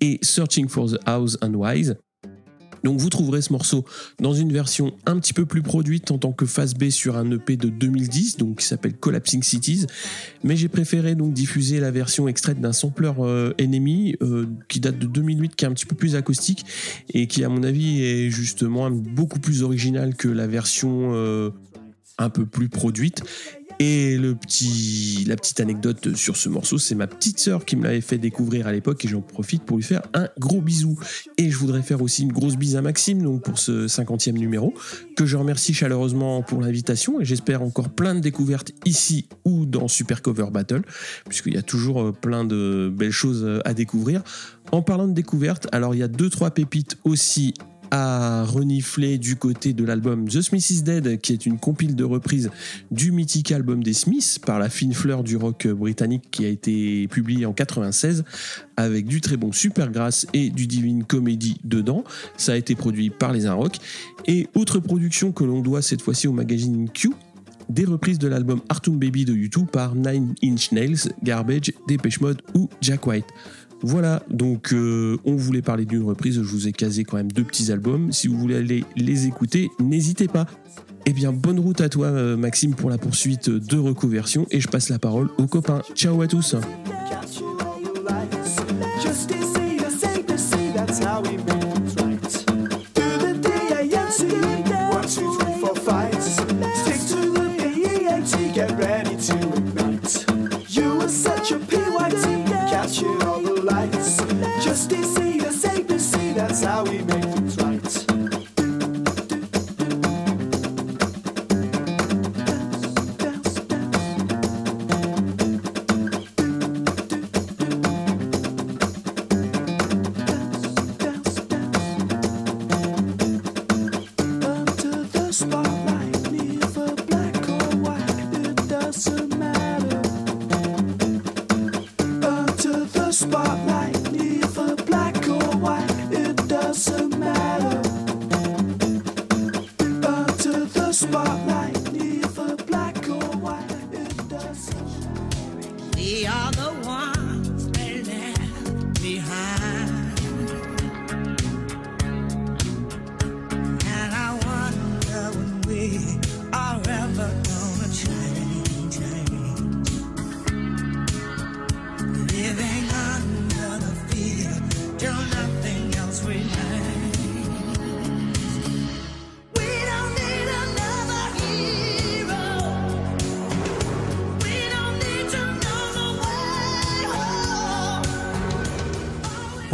et 0.00 0.18
Searching 0.22 0.68
for 0.68 0.90
the 0.90 0.98
House 1.06 1.36
and 1.42 1.54
Wise. 1.54 1.96
Donc 2.86 3.00
vous 3.00 3.10
trouverez 3.10 3.42
ce 3.42 3.52
morceau 3.52 3.84
dans 4.20 4.32
une 4.32 4.52
version 4.52 4.94
un 5.06 5.18
petit 5.18 5.32
peu 5.32 5.44
plus 5.44 5.62
produite 5.62 6.12
en 6.12 6.18
tant 6.18 6.30
que 6.30 6.46
face 6.46 6.74
B 6.74 6.90
sur 6.90 7.16
un 7.16 7.28
EP 7.32 7.56
de 7.56 7.68
2010, 7.68 8.36
donc 8.36 8.60
qui 8.60 8.64
s'appelle 8.64 8.96
Collapsing 8.96 9.42
Cities. 9.42 9.86
Mais 10.44 10.54
j'ai 10.54 10.68
préféré 10.68 11.16
donc 11.16 11.32
diffuser 11.32 11.80
la 11.80 11.90
version 11.90 12.28
extraite 12.28 12.60
d'un 12.60 12.72
sampler 12.72 13.10
euh, 13.18 13.52
Enemy 13.58 14.14
euh, 14.22 14.46
qui 14.68 14.78
date 14.78 15.00
de 15.00 15.06
2008, 15.06 15.56
qui 15.56 15.64
est 15.64 15.68
un 15.68 15.72
petit 15.72 15.84
peu 15.84 15.96
plus 15.96 16.14
acoustique 16.14 16.64
et 17.12 17.26
qui 17.26 17.42
à 17.42 17.48
mon 17.48 17.64
avis 17.64 18.04
est 18.04 18.30
justement 18.30 18.88
beaucoup 18.88 19.40
plus 19.40 19.64
original 19.64 20.14
que 20.14 20.28
la 20.28 20.46
version 20.46 21.10
euh, 21.12 21.50
un 22.18 22.30
peu 22.30 22.46
plus 22.46 22.68
produite. 22.68 23.22
Et 23.78 24.16
le 24.16 24.34
petit, 24.34 25.24
la 25.26 25.36
petite 25.36 25.60
anecdote 25.60 26.16
sur 26.16 26.36
ce 26.36 26.48
morceau, 26.48 26.78
c'est 26.78 26.94
ma 26.94 27.06
petite 27.06 27.38
sœur 27.38 27.66
qui 27.66 27.76
me 27.76 27.84
l'avait 27.84 28.00
fait 28.00 28.16
découvrir 28.16 28.66
à 28.66 28.72
l'époque 28.72 29.04
et 29.04 29.08
j'en 29.08 29.20
profite 29.20 29.64
pour 29.64 29.76
lui 29.76 29.84
faire 29.84 30.02
un 30.14 30.28
gros 30.38 30.62
bisou. 30.62 30.98
Et 31.36 31.50
je 31.50 31.58
voudrais 31.58 31.82
faire 31.82 32.00
aussi 32.00 32.22
une 32.22 32.32
grosse 32.32 32.56
bise 32.56 32.76
à 32.76 32.82
Maxime 32.82 33.22
donc 33.22 33.42
pour 33.42 33.58
ce 33.58 33.86
50e 33.86 34.32
numéro, 34.32 34.72
que 35.16 35.26
je 35.26 35.36
remercie 35.36 35.74
chaleureusement 35.74 36.42
pour 36.42 36.62
l'invitation 36.62 37.20
et 37.20 37.26
j'espère 37.26 37.62
encore 37.62 37.90
plein 37.90 38.14
de 38.14 38.20
découvertes 38.20 38.72
ici 38.86 39.28
ou 39.44 39.66
dans 39.66 39.88
Super 39.88 40.22
Cover 40.22 40.46
Battle, 40.50 40.82
puisqu'il 41.28 41.54
y 41.54 41.58
a 41.58 41.62
toujours 41.62 42.00
euh, 42.00 42.12
plein 42.12 42.44
de 42.44 42.90
belles 42.94 43.10
choses 43.10 43.44
euh, 43.44 43.60
à 43.66 43.74
découvrir. 43.74 44.22
En 44.72 44.80
parlant 44.80 45.06
de 45.06 45.12
découvertes, 45.12 45.68
alors 45.72 45.94
il 45.94 45.98
y 45.98 46.02
a 46.02 46.08
deux 46.08 46.30
trois 46.30 46.50
pépites 46.50 46.96
aussi 47.04 47.54
à 47.90 48.44
renifler 48.44 49.18
du 49.18 49.36
côté 49.36 49.72
de 49.72 49.84
l'album 49.84 50.28
The 50.28 50.42
Smith 50.42 50.68
is 50.70 50.82
Dead, 50.82 51.20
qui 51.20 51.32
est 51.32 51.46
une 51.46 51.58
compile 51.58 51.96
de 51.96 52.04
reprise 52.04 52.50
du 52.90 53.12
mythique 53.12 53.52
album 53.52 53.82
des 53.82 53.94
Smiths 53.94 54.38
par 54.44 54.58
la 54.58 54.68
fine 54.68 54.92
fleur 54.92 55.22
du 55.22 55.36
rock 55.36 55.66
britannique 55.68 56.24
qui 56.30 56.44
a 56.44 56.48
été 56.48 57.08
publié 57.08 57.46
en 57.46 57.52
96 57.52 58.24
avec 58.76 59.06
du 59.06 59.20
très 59.20 59.36
bon 59.36 59.52
Supergrass 59.52 60.26
et 60.32 60.50
du 60.50 60.66
Divine 60.66 61.04
Comedy 61.04 61.58
dedans. 61.64 62.04
Ça 62.36 62.52
a 62.52 62.56
été 62.56 62.74
produit 62.74 63.10
par 63.10 63.32
les 63.32 63.46
Rock. 63.48 63.76
Et 64.26 64.48
autre 64.54 64.80
production 64.80 65.32
que 65.32 65.44
l'on 65.44 65.60
doit 65.60 65.82
cette 65.82 66.02
fois-ci 66.02 66.26
au 66.26 66.32
magazine 66.32 66.88
Q, 66.90 67.12
des 67.68 67.84
reprises 67.84 68.18
de 68.18 68.28
l'album 68.28 68.60
Artum 68.68 68.98
Baby 68.98 69.24
de 69.24 69.34
U2 69.34 69.66
par 69.66 69.94
Nine 69.94 70.34
Inch 70.42 70.72
Nails, 70.72 71.12
Garbage, 71.22 71.72
Depeche 71.88 72.20
Mode 72.20 72.42
ou 72.54 72.68
Jack 72.80 73.06
White. 73.06 73.26
Voilà, 73.82 74.22
donc 74.30 74.72
euh, 74.72 75.18
on 75.24 75.36
voulait 75.36 75.62
parler 75.62 75.84
d'une 75.84 76.02
reprise, 76.02 76.36
je 76.36 76.48
vous 76.48 76.66
ai 76.66 76.72
casé 76.72 77.04
quand 77.04 77.16
même 77.16 77.30
deux 77.30 77.44
petits 77.44 77.70
albums. 77.70 78.10
Si 78.12 78.26
vous 78.26 78.38
voulez 78.38 78.56
aller 78.56 78.84
les 78.96 79.26
écouter, 79.26 79.68
n'hésitez 79.80 80.28
pas. 80.28 80.46
Eh 81.04 81.12
bien, 81.12 81.32
bonne 81.32 81.60
route 81.60 81.80
à 81.80 81.88
toi, 81.88 82.06
euh, 82.06 82.36
Maxime, 82.36 82.74
pour 82.74 82.90
la 82.90 82.98
poursuite 82.98 83.48
de 83.48 83.78
reconversion. 83.78 84.46
Et 84.50 84.60
je 84.60 84.68
passe 84.68 84.88
la 84.88 84.98
parole 84.98 85.28
aux 85.38 85.46
copains. 85.46 85.82
Ciao 85.94 86.20
à 86.20 86.26
tous. 86.26 86.56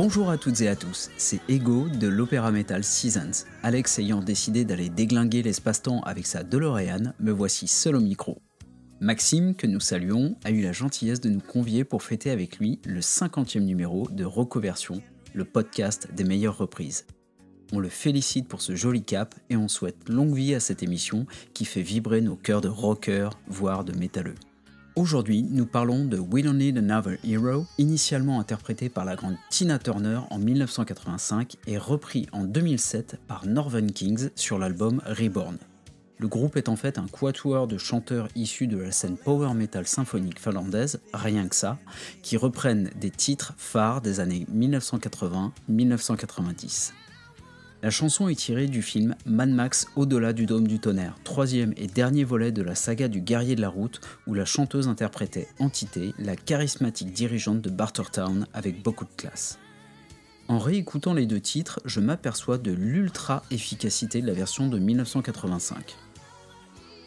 Bonjour 0.05 0.31
à 0.31 0.37
toutes 0.37 0.61
et 0.63 0.67
à 0.67 0.75
tous, 0.75 1.11
c'est 1.17 1.39
Ego 1.49 1.89
de 1.89 2.09
l'Opéra 2.09 2.51
Metal 2.51 2.83
Seasons. 2.83 3.47
Alex 3.63 4.01
ayant 4.01 4.21
décidé 4.21 4.65
d'aller 4.65 4.89
déglinguer 4.89 5.45
l'espace-temps 5.45 6.01
avec 6.01 6.27
sa 6.27 6.43
DeLorean, 6.43 7.13
me 7.21 7.31
voici 7.31 7.69
seul 7.69 7.95
au 7.95 8.01
micro. 8.01 8.43
Maxime, 8.99 9.55
que 9.55 9.69
nous 9.69 9.79
saluons, 9.79 10.35
a 10.43 10.51
eu 10.51 10.61
la 10.61 10.73
gentillesse 10.73 11.21
de 11.21 11.31
nous 11.31 11.39
convier 11.39 11.85
pour 11.85 12.03
fêter 12.03 12.33
avec 12.33 12.59
lui 12.59 12.81
le 12.85 12.99
50e 12.99 13.61
numéro 13.61 14.09
de 14.11 14.25
Reconversion, 14.25 15.01
le 15.35 15.45
podcast 15.45 16.09
des 16.13 16.25
meilleures 16.25 16.59
reprises. 16.59 17.07
On 17.73 17.79
le 17.79 17.89
félicite 17.89 18.49
pour 18.49 18.61
ce 18.61 18.75
joli 18.75 19.05
cap 19.05 19.37
et 19.51 19.57
on 19.57 19.69
souhaite 19.69 20.09
longue 20.09 20.35
vie 20.35 20.57
à 20.57 20.59
cette 20.59 20.83
émission 20.83 21.27
qui 21.55 21.65
fait 21.65 21.81
vibrer 21.81 22.23
nos 22.23 22.35
cœurs 22.35 22.61
de 22.61 22.69
rockers, 22.69 23.39
voire 23.47 23.85
de 23.85 23.97
métalleux. 23.97 24.35
Aujourd'hui, 24.95 25.43
nous 25.43 25.65
parlons 25.65 26.05
de 26.05 26.19
We 26.19 26.45
Don't 26.45 26.59
Need 26.59 26.77
Another 26.77 27.17
Hero, 27.25 27.65
initialement 27.79 28.41
interprété 28.41 28.91
par 28.91 29.07
la 29.07 29.17
grande 29.17 29.37
Tina 29.49 29.79
Turner 29.79 30.21
en 30.29 30.39
1985 30.39 31.57
et 31.67 31.79
repris 31.79 32.27
en 32.33 32.45
2007 32.45 33.19
par 33.27 33.47
Northern 33.47 33.91
Kings 33.91 34.29
sur 34.35 34.59
l'album 34.59 35.01
Reborn. 35.07 35.57
Le 36.19 36.29
groupe 36.29 36.59
est 36.59 36.69
en 36.69 36.77
fait 36.77 36.99
un 36.99 37.07
quatuor 37.07 37.67
de 37.67 37.79
chanteurs 37.79 38.29
issus 38.37 38.67
de 38.67 38.77
la 38.77 38.93
scène 38.93 39.17
power 39.17 39.55
metal 39.55 39.87
symphonique 39.87 40.39
finlandaise, 40.39 41.01
rien 41.15 41.49
que 41.49 41.57
ça, 41.57 41.79
qui 42.21 42.37
reprennent 42.37 42.91
des 43.01 43.11
titres 43.11 43.55
phares 43.57 44.03
des 44.03 44.21
années 44.21 44.47
1980-1990. 44.55 46.93
La 47.83 47.91
chanson 47.91 48.29
est 48.29 48.37
tirée 48.37 48.69
du 48.69 48.81
film 48.81 49.17
Mad 49.27 49.49
Max 49.49 49.89
Au-delà 49.97 50.33
du 50.33 50.47
dôme 50.47 50.69
du 50.69 50.79
tonnerre, 50.79 51.17
troisième 51.25 51.75
et 51.77 51.89
dernier 51.89 52.23
volet 52.23 52.53
de 52.53 52.63
la 52.63 52.77
saga 52.77 53.09
du 53.09 53.21
guerrier 53.21 53.57
de 53.57 53.61
la 53.61 53.69
route, 53.69 54.01
où 54.29 54.35
la 54.35 54.45
chanteuse 54.45 54.87
interprétait 54.87 55.49
Entité, 55.59 56.15
la 56.21 56.37
charismatique 56.37 57.13
dirigeante 57.13 57.61
de 57.61 57.71
Bartertown 57.71 58.47
avec 58.55 58.85
beaucoup 58.85 59.05
de 59.05 59.11
classe. 59.17 59.59
En 60.47 60.61
réécoutant 60.61 61.13
les 61.13 61.27
deux 61.27 61.41
titres, 61.41 61.81
je 61.85 61.99
m'aperçois 61.99 62.57
de 62.57 62.71
l'ultra-efficacité 62.71 64.23
de 64.23 64.29
la 64.29 64.33
version 64.33 64.69
de 64.69 64.79
1985. 64.79 65.97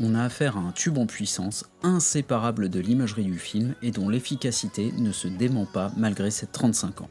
On 0.01 0.13
a 0.13 0.23
affaire 0.23 0.57
à 0.57 0.59
un 0.59 0.73
tube 0.73 0.97
en 0.97 1.05
puissance, 1.05 1.63
inséparable 1.83 2.67
de 2.67 2.81
l'imagerie 2.81 3.23
du 3.23 3.39
film 3.39 3.75
et 3.81 3.91
dont 3.91 4.09
l'efficacité 4.09 4.91
ne 4.97 5.13
se 5.13 5.29
dément 5.29 5.65
pas 5.65 5.93
malgré 5.95 6.31
ses 6.31 6.47
35 6.47 6.99
ans. 6.99 7.09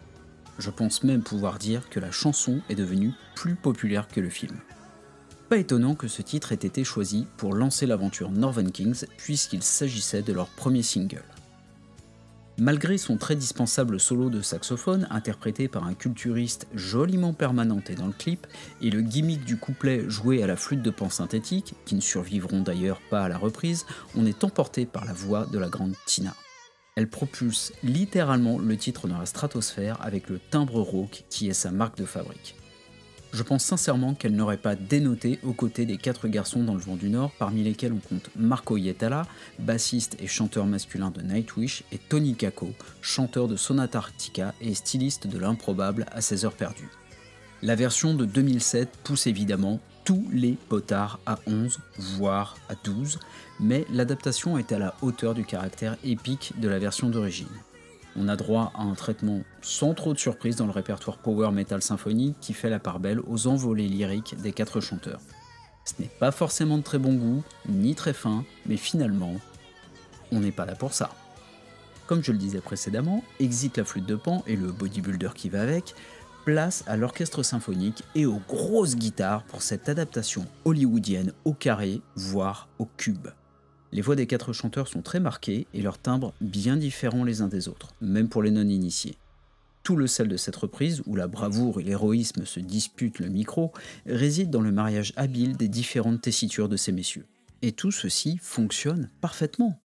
Je 0.59 0.71
pense 0.71 1.05
même 1.05 1.23
pouvoir 1.23 1.59
dire 1.59 1.89
que 1.89 2.01
la 2.01 2.11
chanson 2.11 2.61
est 2.69 2.75
devenue 2.75 3.13
plus 3.35 3.55
populaire 3.55 4.09
que 4.09 4.21
le 4.21 4.31
film. 4.31 4.57
Pas 5.49 5.59
étonnant 5.59 5.95
que 5.95 6.09
ce 6.09 6.23
titre 6.23 6.53
ait 6.53 6.57
été 6.57 6.85
choisi 6.85 7.27
pour 7.37 7.55
lancer 7.55 7.87
l'aventure 7.87 8.31
Northern 8.31 8.71
Kings 8.71 9.05
puisqu'il 9.17 9.63
s'agissait 9.63 10.23
de 10.23 10.33
leur 10.33 10.49
premier 10.49 10.83
single. 10.83 11.25
Malgré 12.57 12.99
son 12.99 13.17
très 13.17 13.35
dispensable 13.35 13.99
solo 13.99 14.31
de 14.31 14.41
saxophone, 14.41 15.09
interprété 15.11 15.67
par 15.67 15.85
un 15.85 15.95
culturiste 15.95 16.69
joliment 16.73 17.33
permanenté 17.33 17.97
dans 17.97 18.07
le 18.07 18.13
clip, 18.13 18.47
et 18.81 18.91
le 18.91 19.01
gimmick 19.01 19.45
du 19.45 19.57
couplet 19.57 20.09
joué 20.09 20.41
à 20.41 20.47
la 20.47 20.57
flûte 20.57 20.83
de 20.83 20.91
pan 20.91 21.11
synthétique, 21.11 21.75
qui 21.85 21.97
ne 21.97 22.01
survivront 22.01 22.61
d'ailleurs 22.61 23.01
pas 23.11 23.25
à 23.25 23.29
la 23.29 23.39
reprise, 23.39 23.87
on 24.15 24.25
est 24.25 24.45
emporté 24.45 24.87
par 24.87 25.05
la 25.05 25.13
voix 25.13 25.47
de 25.47 25.59
la 25.59 25.69
grande 25.69 25.95
Tina. 26.07 26.33
Elle 26.97 27.09
propulse 27.09 27.73
littéralement 27.83 28.61
le 28.61 28.77
titre 28.77 29.09
dans 29.09 29.19
la 29.19 29.27
stratosphère 29.27 30.01
avec 30.01 30.29
le 30.29 30.39
timbre 30.39 30.81
rauque 30.81 31.25
qui 31.29 31.49
est 31.49 31.53
sa 31.53 31.73
marque 31.73 31.99
de 31.99 32.05
fabrique. 32.05 32.55
Je 33.33 33.43
pense 33.43 33.65
sincèrement 33.65 34.15
qu'elle 34.15 34.37
n'aurait 34.37 34.59
pas 34.59 34.77
dénoté 34.77 35.41
aux 35.43 35.55
côtés 35.55 35.87
des 35.87 35.97
quatre 35.97 36.29
garçons 36.29 36.63
dans 36.63 36.75
le 36.75 36.81
vent 36.81 36.95
du 36.95 37.11
Nord, 37.11 37.33
parmi 37.37 37.65
lesquels 37.65 37.93
on 37.93 37.99
compte 37.99 38.31
Marco 38.37 38.77
Yetala, 38.77 39.27
bassiste 39.59 40.17
et 40.21 40.29
chanteur 40.29 40.67
masculin 40.67 41.11
de 41.11 41.21
Nightwish, 41.21 41.83
et 41.91 41.99
Tony 41.99 42.37
Kako, 42.37 42.69
chanteur 43.01 43.49
de 43.49 43.57
Sonata 43.57 43.99
Arctica 43.99 44.55
et 44.61 44.73
styliste 44.73 45.27
de 45.27 45.39
l'improbable 45.39 46.07
à 46.13 46.21
ses 46.21 46.45
heures 46.45 46.55
perdues. 46.55 46.91
La 47.65 47.77
version 47.77 48.13
de 48.13 48.27
2007 48.27 48.91
pousse 49.05 49.27
évidemment 49.27 49.81
tous 50.05 50.23
les 50.31 50.53
potards 50.69 51.19
à 51.25 51.39
11, 51.47 51.79
voire 52.19 52.59
à 52.69 52.75
12, 52.85 53.19
mais 53.59 53.87
l'adaptation 53.91 54.59
est 54.59 54.71
à 54.73 54.79
la 54.79 54.95
hauteur 55.01 55.33
du 55.33 55.47
caractère 55.47 55.97
épique 56.05 56.53
de 56.61 56.69
la 56.69 56.79
version 56.79 57.09
d'origine. 57.09 57.49
On 58.17 58.29
a 58.29 58.37
droit 58.37 58.71
à 58.75 58.83
un 58.83 58.93
traitement 58.93 59.41
sans 59.63 59.95
trop 59.95 60.13
de 60.13 60.19
surprise 60.19 60.57
dans 60.57 60.67
le 60.67 60.73
répertoire 60.73 61.17
power 61.17 61.53
metal 61.53 61.81
symphonique 61.81 62.37
qui 62.39 62.53
fait 62.53 62.69
la 62.69 62.79
part 62.79 63.01
belle 63.01 63.21
aux 63.27 63.47
envolées 63.47 63.89
lyriques 63.89 64.37
des 64.43 64.53
quatre 64.53 64.83
chanteurs. 64.83 65.23
Ce 65.87 65.95
n'est 65.99 66.11
pas 66.21 66.33
forcément 66.33 66.77
de 66.77 66.83
très 66.83 66.99
bon 66.99 67.15
goût, 67.15 67.43
ni 67.67 67.95
très 67.95 68.13
fin, 68.13 68.45
mais 68.67 68.77
finalement, 68.77 69.37
on 70.33 70.41
n'est 70.41 70.53
pas 70.53 70.67
là 70.67 70.75
pour 70.75 70.93
ça. 70.93 71.09
Comme 72.07 72.23
je 72.23 72.33
le 72.33 72.39
disais 72.39 72.61
précédemment, 72.61 73.25
exit 73.41 73.79
la 73.79 73.85
flûte 73.85 74.05
de 74.05 74.17
pan 74.17 74.45
et 74.47 74.57
le 74.57 74.71
bodybuilder 74.71 75.31
qui 75.35 75.49
va 75.49 75.63
avec, 75.63 75.95
place 76.45 76.85
à 76.87 76.97
l'orchestre 76.97 77.43
symphonique 77.43 78.03
et 78.15 78.27
aux 78.27 78.41
grosses 78.49 78.97
guitares 78.97 79.45
pour 79.45 79.63
cette 79.63 79.89
adaptation 79.89 80.47
hollywoodienne 80.65 81.33
au 81.45 81.55
carré, 81.55 82.01
voire 82.15 82.69
au 82.79 82.87
cube. 82.97 83.29
Les 83.93 84.03
voix 84.03 84.17
des 84.17 84.27
quatre 84.27 84.53
chanteurs 84.53 84.89
sont 84.89 85.03
très 85.03 85.21
marquées 85.21 85.67
et 85.73 85.81
leurs 85.81 85.99
timbres 85.99 86.35
bien 86.41 86.77
différents 86.77 87.25
les 87.25 87.41
uns 87.41 87.49
des 87.49 87.69
autres, 87.69 87.95
même 88.01 88.29
pour 88.29 88.43
les 88.43 88.51
non-initiés. 88.51 89.17
Tout 89.85 89.97
le 89.97 90.07
sel 90.07 90.29
de 90.29 90.37
cette 90.37 90.57
reprise, 90.57 91.03
où 91.07 91.15
la 91.15 91.29
bravoure 91.29 91.81
et 91.81 91.85
l'héroïsme 91.85 92.45
se 92.45 92.61
disputent 92.61 93.19
le 93.19 93.29
micro, 93.29 93.73
réside 94.07 94.51
dans 94.51 94.61
le 94.61 94.73
mariage 94.73 95.13
habile 95.17 95.57
des 95.57 95.69
différentes 95.69 96.23
tessitures 96.23 96.69
de 96.69 96.77
ces 96.77 96.93
messieurs. 96.93 97.27
Et 97.63 97.73
tout 97.73 97.93
ceci 97.93 98.39
fonctionne 98.43 99.11
parfaitement. 99.21 99.81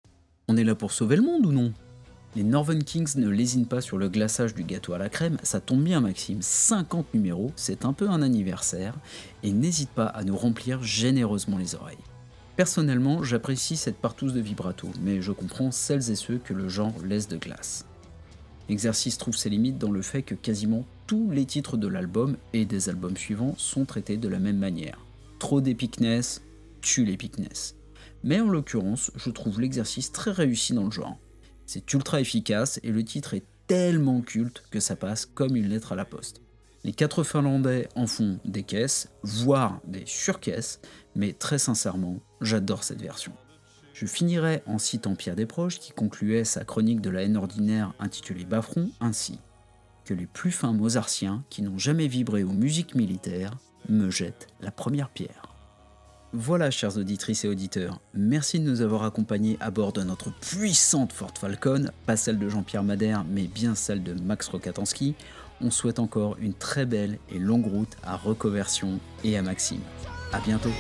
On 0.48 0.58
est 0.58 0.64
là 0.64 0.76
pour 0.76 0.92
sauver 0.92 1.16
le 1.16 1.24
monde 1.24 1.46
ou 1.46 1.52
non? 1.52 1.74
Les 2.36 2.44
Northern 2.44 2.84
Kings 2.84 3.16
ne 3.16 3.30
lésinent 3.30 3.66
pas 3.66 3.80
sur 3.80 3.98
le 3.98 4.10
glaçage 4.10 4.54
du 4.54 4.66
gâteau 4.66 4.92
à 4.92 4.98
la 4.98 5.08
crème, 5.08 5.38
ça 5.42 5.62
tombe 5.62 5.82
bien 5.82 6.02
Maxime, 6.02 6.42
50 6.42 7.14
numéros, 7.14 7.54
c'est 7.56 7.86
un 7.86 7.94
peu 7.94 8.10
un 8.10 8.22
anniversaire, 8.22 8.94
et 9.42 9.54
n'hésite 9.54 9.90
pas 9.92 10.08
à 10.08 10.26
nous 10.26 10.36
remplir 10.36 10.84
généreusement 10.84 11.58
les 11.58 11.76
oreilles. 11.76 11.98
Personnellement, 12.58 13.24
j'apprécie 13.24 13.78
cette 13.78 13.96
partouze 13.96 14.34
de 14.34 14.42
vibrato, 14.42 14.90
mais 15.02 15.22
je 15.22 15.32
comprends 15.32 15.72
celles 15.72 16.12
et 16.12 16.16
ceux 16.16 16.38
que 16.38 16.54
le 16.54 16.68
genre 16.68 16.94
laisse 17.06 17.30
de 17.30 17.38
glace. 17.38 17.86
L'exercice 18.68 19.18
trouve 19.18 19.38
ses 19.38 19.50
limites 19.50 19.78
dans 19.78 19.92
le 19.92 20.02
fait 20.02 20.22
que 20.22 20.36
quasiment 20.36 20.86
tous 21.08 21.32
les 21.32 21.46
titres 21.46 21.78
de 21.78 21.88
l'album 21.88 22.36
et 22.52 22.66
des 22.66 22.90
albums 22.90 23.16
suivants 23.16 23.56
sont 23.58 23.86
traités 23.86 24.18
de 24.18 24.28
la 24.28 24.40
même 24.40 24.58
manière. 24.58 25.00
Trop 25.40 25.62
d'épicness, 25.62 26.42
tue 26.82 27.06
l'épicness. 27.06 27.76
Mais 28.26 28.42
en 28.42 28.50
l'occurrence, 28.50 29.12
je 29.16 29.30
trouve 29.30 29.62
l'exercice 29.62 30.12
très 30.12 30.32
réussi 30.32 30.74
dans 30.74 30.86
le 30.86 30.92
genre. 30.92 31.18
C'est 31.66 31.94
ultra 31.94 32.22
efficace 32.22 32.80
et 32.84 32.92
le 32.92 33.04
titre 33.04 33.34
est 33.34 33.46
tellement 33.68 34.22
culte 34.22 34.64
que 34.70 34.80
ça 34.80 34.96
passe 34.96 35.26
comme 35.26 35.56
une 35.56 35.68
lettre 35.68 35.92
à 35.92 35.96
la 35.96 36.06
poste. 36.06 36.42
Les 36.84 36.94
quatre 36.94 37.24
Finlandais 37.24 37.90
en 37.96 38.06
font 38.06 38.40
des 38.46 38.62
caisses, 38.62 39.10
voire 39.24 39.80
des 39.88 40.04
surcaisses, 40.06 40.80
mais 41.16 41.34
très 41.34 41.58
sincèrement, 41.58 42.20
j'adore 42.42 42.84
cette 42.84 43.02
version. 43.02 43.34
Je 43.94 44.06
finirai 44.06 44.62
en 44.68 44.78
citant 44.78 45.16
Pierre 45.16 45.36
Desproges 45.36 45.80
qui 45.80 45.94
concluait 45.94 46.44
sa 46.44 46.64
chronique 46.64 47.02
de 47.02 47.10
la 47.10 47.24
haine 47.24 47.38
ordinaire 47.38 47.94
intitulée 47.98 48.46
Baffron 48.46 48.92
ainsi 49.00 49.40
que 50.04 50.14
les 50.14 50.28
plus 50.28 50.52
fins 50.52 50.74
mozartiens 50.74 51.44
qui 51.50 51.64
n'ont 51.64 51.80
jamais 51.80 52.08
vibré 52.08 52.44
aux 52.44 52.54
musiques 52.54 52.94
militaires 52.94 53.58
me 53.90 54.12
jettent 54.12 54.48
la 54.62 54.70
première 54.70 55.10
pierre. 55.10 55.55
Voilà, 56.38 56.70
chères 56.70 56.98
auditrices 56.98 57.46
et 57.46 57.48
auditeurs, 57.48 58.02
merci 58.14 58.60
de 58.60 58.70
nous 58.70 58.82
avoir 58.82 59.04
accompagnés 59.04 59.56
à 59.62 59.72
bord 59.72 59.94
de 59.94 60.04
notre 60.04 60.38
puissante 60.42 61.14
Ford 61.14 61.32
Falcon, 61.40 61.86
pas 62.06 62.18
celle 62.18 62.38
de 62.38 62.50
Jean-Pierre 62.50 62.84
Madère, 62.84 63.24
mais 63.24 63.44
bien 63.44 63.74
celle 63.74 64.04
de 64.04 64.14
Max 64.14 64.50
Rokatansky. 64.50 65.16
On 65.62 65.72
souhaite 65.72 65.98
encore 65.98 66.36
une 66.42 66.54
très 66.54 66.86
belle 66.86 67.20
et 67.34 67.40
longue 67.40 67.68
route 67.68 67.96
à 68.04 68.18
Reconversion 68.18 69.00
et 69.24 69.38
à 69.38 69.42
Maxime. 69.42 69.80
A 70.34 70.42
bientôt 70.42 70.72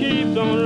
keeps 0.00 0.36
on. 0.38 0.60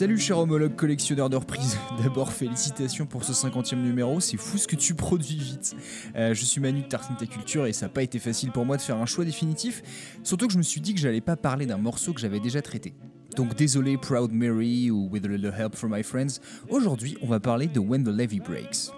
Salut 0.00 0.16
cher 0.16 0.38
homologue 0.38 0.76
collectionneur 0.76 1.28
de 1.28 1.36
reprises. 1.36 1.76
D'abord 2.02 2.32
félicitations 2.32 3.04
pour 3.04 3.22
ce 3.22 3.32
50e 3.32 3.76
numéro, 3.76 4.18
c'est 4.18 4.38
fou 4.38 4.56
ce 4.56 4.66
que 4.66 4.74
tu 4.74 4.94
produis 4.94 5.36
vite. 5.36 5.76
Euh, 6.16 6.32
je 6.32 6.42
suis 6.42 6.58
Manu 6.58 6.80
de 6.80 6.86
Tartine 6.86 7.16
Ta 7.16 7.26
Culture 7.26 7.66
et 7.66 7.74
ça 7.74 7.84
n'a 7.84 7.90
pas 7.90 8.02
été 8.02 8.18
facile 8.18 8.50
pour 8.50 8.64
moi 8.64 8.78
de 8.78 8.82
faire 8.82 8.96
un 8.96 9.04
choix 9.04 9.26
définitif, 9.26 9.82
surtout 10.22 10.46
que 10.46 10.54
je 10.54 10.58
me 10.58 10.62
suis 10.62 10.80
dit 10.80 10.94
que 10.94 11.00
j'allais 11.00 11.20
pas 11.20 11.36
parler 11.36 11.66
d'un 11.66 11.76
morceau 11.76 12.14
que 12.14 12.20
j'avais 12.20 12.40
déjà 12.40 12.62
traité. 12.62 12.94
Donc 13.36 13.54
désolé 13.54 13.96
Proud 13.96 14.32
Mary 14.32 14.90
ou 14.90 15.08
With 15.10 15.24
a 15.24 15.28
Little 15.28 15.54
Help 15.56 15.76
from 15.76 15.94
My 15.94 16.02
Friends, 16.02 16.40
aujourd'hui 16.68 17.16
on 17.22 17.26
va 17.26 17.40
parler 17.40 17.68
de 17.68 17.78
When 17.78 18.04
the 18.04 18.08
Levee 18.08 18.40
Breaks. 18.40 18.90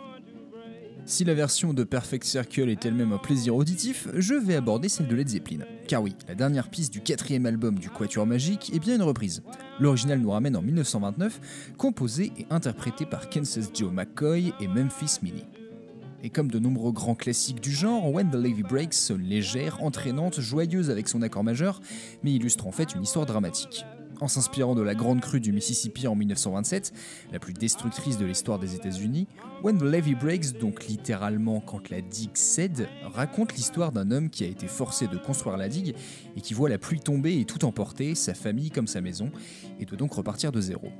Si 1.05 1.25
la 1.25 1.35
version 1.35 1.75
de 1.75 1.83
Perfect 1.83 2.25
Circle 2.25 2.69
est 2.69 2.87
elle-même 2.87 3.13
un 3.13 3.19
plaisir 3.19 3.57
auditif, 3.57 4.07
je 4.15 4.35
vais 4.35 4.55
aborder 4.55 4.89
celle 4.89 5.09
de 5.09 5.17
Led 5.17 5.29
Zeppelin. 5.29 5.65
Car 5.89 6.01
oui, 6.03 6.15
la 6.29 6.35
dernière 6.35 6.71
piste 6.71 6.93
du 6.93 7.01
quatrième 7.01 7.45
album 7.45 7.79
du 7.79 7.91
Quatuor 7.91 8.25
Magique 8.25 8.73
est 8.73 8.79
bien 8.79 8.95
une 8.95 9.03
reprise. 9.03 9.43
L'original 9.81 10.21
nous 10.21 10.31
ramène 10.31 10.57
en 10.57 10.63
1929, 10.63 11.75
composé 11.77 12.33
et 12.39 12.47
interprété 12.51 13.05
par 13.05 13.29
Kansas 13.29 13.71
Joe 13.75 13.93
McCoy 13.93 14.53
et 14.61 14.69
Memphis 14.69 15.19
Minnie. 15.23 15.45
Et 16.23 16.31
comme 16.31 16.51
de 16.51 16.61
nombreux 16.61 16.93
grands 16.93 17.17
classiques 17.17 17.61
du 17.61 17.73
genre, 17.73 18.13
When 18.13 18.31
the 18.31 18.37
Levee 18.37 18.63
Breaks 18.63 18.95
sonne 18.95 19.23
légère, 19.23 19.83
entraînante, 19.83 20.41
joyeuse 20.41 20.89
avec 20.89 21.09
son 21.09 21.21
accord 21.23 21.43
majeur, 21.43 21.81
mais 22.23 22.33
illustre 22.33 22.69
en 22.69 22.73
fait 22.73 22.95
une 22.95 23.03
histoire 23.03 23.27
dramatique. 23.27 23.85
En 24.23 24.29
s'inspirant 24.29 24.77
de 24.77 24.83
la 24.83 24.95
grande 24.95 25.21
crue 25.21 25.41
du 25.41 25.51
Mississippi 25.51 26.07
en 26.07 26.15
1927, 26.15 26.93
la 27.33 27.41
plus 27.41 27.55
destructrice 27.55 28.19
de 28.19 28.25
l'histoire 28.25 28.61
des 28.61 28.77
États-Unis, 28.77 29.27
When 29.65 29.79
the 29.79 29.83
Levee 29.83 30.15
Breaks, 30.15 30.61
donc 30.61 30.87
littéralement 30.87 31.61
quand 31.61 31.91
la 31.91 32.01
digue 32.03 32.37
cède, 32.37 32.87
raconte 33.03 33.57
l'histoire 33.57 33.91
d'un 33.91 34.13
homme 34.13 34.31
qui 34.31 34.45
a 34.45 34.47
été 34.47 34.69
forcé 34.69 35.09
de 35.09 35.17
construire 35.17 35.57
la 35.57 35.69
digue 35.69 35.97
et 36.37 36.41
qui 36.41 36.55
voit 36.55 36.69
la 36.69 36.79
pluie 36.79 37.01
tomber 37.01 37.41
et 37.41 37.45
tout 37.45 37.65
emporter, 37.65 38.15
sa 38.15 38.33
famille 38.33 38.71
comme 38.71 38.87
sa 38.87 39.01
maison, 39.01 39.33
et 39.81 39.87
doit 39.87 39.99
donc 39.99 40.13
repartir 40.13 40.53
de 40.53 40.61
zéro. 40.61 40.93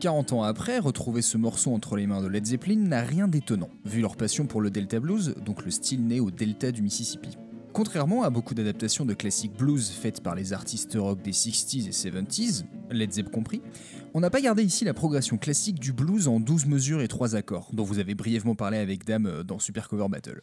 40 0.00 0.32
ans 0.32 0.42
après, 0.42 0.78
retrouver 0.78 1.20
ce 1.20 1.36
morceau 1.36 1.74
entre 1.74 1.96
les 1.96 2.06
mains 2.06 2.22
de 2.22 2.28
Led 2.28 2.46
Zeppelin 2.46 2.76
n'a 2.76 3.02
rien 3.02 3.28
d'étonnant, 3.28 3.68
vu 3.84 4.00
leur 4.00 4.16
passion 4.16 4.46
pour 4.46 4.62
le 4.62 4.70
Delta 4.70 5.00
Blues, 5.00 5.34
donc 5.44 5.66
le 5.66 5.70
style 5.70 6.06
né 6.06 6.18
au 6.18 6.30
delta 6.30 6.72
du 6.72 6.80
Mississippi. 6.80 7.36
Contrairement 7.74 8.22
à 8.22 8.30
beaucoup 8.30 8.54
d'adaptations 8.54 9.04
de 9.04 9.14
classiques 9.14 9.56
blues 9.58 9.90
faites 9.90 10.22
par 10.22 10.36
les 10.36 10.52
artistes 10.52 10.96
rock 10.96 11.20
des 11.22 11.32
60s 11.32 11.88
et 11.88 11.90
70s, 11.90 12.64
Led 12.92 13.12
Zepp 13.12 13.32
compris, 13.32 13.62
on 14.14 14.20
n'a 14.20 14.30
pas 14.30 14.40
gardé 14.40 14.62
ici 14.62 14.84
la 14.84 14.94
progression 14.94 15.38
classique 15.38 15.80
du 15.80 15.92
blues 15.92 16.28
en 16.28 16.38
12 16.38 16.66
mesures 16.66 17.02
et 17.02 17.08
3 17.08 17.34
accords, 17.34 17.70
dont 17.72 17.82
vous 17.82 17.98
avez 17.98 18.14
brièvement 18.14 18.54
parlé 18.54 18.78
avec 18.78 19.04
Dame 19.04 19.26
euh, 19.26 19.42
dans 19.42 19.58
Super 19.58 19.88
Cover 19.88 20.06
Battle. 20.08 20.42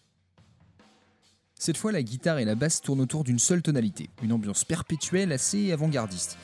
Cette 1.58 1.78
fois, 1.78 1.94
la 1.94 2.04
guitare 2.04 2.40
et 2.40 2.44
la 2.44 2.56
basse 2.56 2.82
tournent 2.82 3.00
autour 3.00 3.24
d'une 3.24 3.40
seule 3.40 3.62
tonalité, 3.62 4.10
une 4.22 4.34
ambiance 4.34 4.66
perpétuelle 4.66 5.32
assez 5.32 5.72
avant-gardiste. 5.72 6.38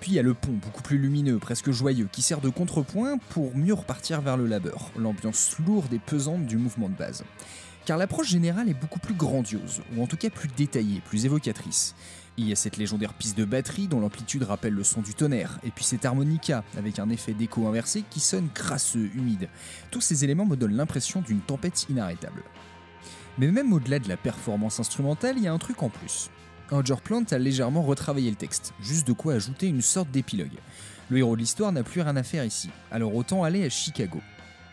Puis 0.00 0.10
il 0.10 0.14
y 0.14 0.18
a 0.18 0.22
le 0.22 0.34
pont, 0.34 0.58
beaucoup 0.60 0.82
plus 0.82 0.98
lumineux, 0.98 1.38
presque 1.38 1.70
joyeux, 1.70 2.08
qui 2.10 2.20
sert 2.20 2.40
de 2.40 2.48
contrepoint 2.48 3.18
pour 3.30 3.56
mieux 3.56 3.74
repartir 3.74 4.20
vers 4.20 4.36
le 4.36 4.48
labeur, 4.48 4.90
l'ambiance 4.98 5.56
lourde 5.64 5.92
et 5.92 6.00
pesante 6.00 6.46
du 6.46 6.56
mouvement 6.56 6.88
de 6.88 6.96
base. 6.96 7.22
Car 7.84 7.98
l'approche 7.98 8.28
générale 8.28 8.68
est 8.68 8.80
beaucoup 8.80 9.00
plus 9.00 9.14
grandiose, 9.14 9.82
ou 9.96 10.02
en 10.02 10.06
tout 10.06 10.16
cas 10.16 10.30
plus 10.30 10.48
détaillée, 10.48 11.00
plus 11.04 11.24
évocatrice. 11.24 11.94
Il 12.36 12.48
y 12.48 12.52
a 12.52 12.56
cette 12.56 12.76
légendaire 12.76 13.12
piste 13.12 13.36
de 13.36 13.44
batterie 13.44 13.88
dont 13.88 14.00
l'amplitude 14.00 14.44
rappelle 14.44 14.72
le 14.72 14.84
son 14.84 15.02
du 15.02 15.14
tonnerre, 15.14 15.58
et 15.64 15.70
puis 15.70 15.84
cette 15.84 16.04
harmonica 16.04 16.62
avec 16.78 16.98
un 16.98 17.10
effet 17.10 17.34
d'écho 17.34 17.66
inversé 17.66 18.04
qui 18.08 18.20
sonne 18.20 18.48
crasseux, 18.54 19.10
humide. 19.14 19.48
Tous 19.90 20.00
ces 20.00 20.24
éléments 20.24 20.46
me 20.46 20.56
donnent 20.56 20.76
l'impression 20.76 21.20
d'une 21.20 21.40
tempête 21.40 21.86
inarrêtable. 21.90 22.42
Mais 23.38 23.50
même 23.50 23.72
au-delà 23.72 23.98
de 23.98 24.08
la 24.08 24.16
performance 24.16 24.78
instrumentale, 24.78 25.36
il 25.36 25.44
y 25.44 25.48
a 25.48 25.52
un 25.52 25.58
truc 25.58 25.82
en 25.82 25.88
plus. 25.88 26.30
Roger 26.70 26.94
Plant 27.02 27.24
a 27.30 27.38
légèrement 27.38 27.82
retravaillé 27.82 28.30
le 28.30 28.36
texte, 28.36 28.72
juste 28.80 29.06
de 29.06 29.12
quoi 29.12 29.34
ajouter 29.34 29.66
une 29.66 29.82
sorte 29.82 30.10
d'épilogue. 30.10 30.58
Le 31.10 31.18
héros 31.18 31.34
de 31.34 31.40
l'histoire 31.40 31.72
n'a 31.72 31.82
plus 31.82 32.00
rien 32.00 32.16
à 32.16 32.22
faire 32.22 32.44
ici, 32.44 32.70
alors 32.90 33.14
autant 33.14 33.44
aller 33.44 33.64
à 33.64 33.68
Chicago. 33.68 34.20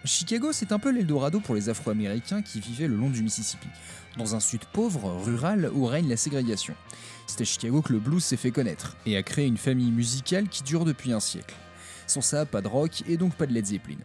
Chicago, 0.05 0.53
c'est 0.53 0.71
un 0.71 0.79
peu 0.79 0.91
l'Eldorado 0.91 1.41
pour 1.41 1.55
les 1.55 1.67
Afro-Américains 1.67 2.41
qui 2.41 2.61
vivaient 2.61 2.87
le 2.87 2.95
long 2.95 3.09
du 3.09 3.21
Mississippi, 3.21 3.67
dans 4.17 4.33
un 4.33 4.39
sud 4.39 4.63
pauvre, 4.71 5.21
rural, 5.23 5.69
où 5.73 5.85
règne 5.85 6.07
la 6.07 6.15
ségrégation. 6.15 6.73
C'est 7.27 7.41
à 7.41 7.45
Chicago 7.45 7.81
que 7.81 7.91
le 7.91 7.99
blues 7.99 8.23
s'est 8.23 8.37
fait 8.37 8.51
connaître, 8.51 8.95
et 9.05 9.17
a 9.17 9.23
créé 9.23 9.45
une 9.45 9.57
famille 9.57 9.91
musicale 9.91 10.47
qui 10.47 10.63
dure 10.63 10.85
depuis 10.85 11.11
un 11.11 11.19
siècle. 11.19 11.55
Sans 12.07 12.21
ça, 12.21 12.45
pas 12.45 12.61
de 12.61 12.67
rock, 12.69 13.03
et 13.09 13.17
donc 13.17 13.35
pas 13.35 13.45
de 13.45 13.53
Led 13.53 13.65
Zeppelin. 13.65 13.97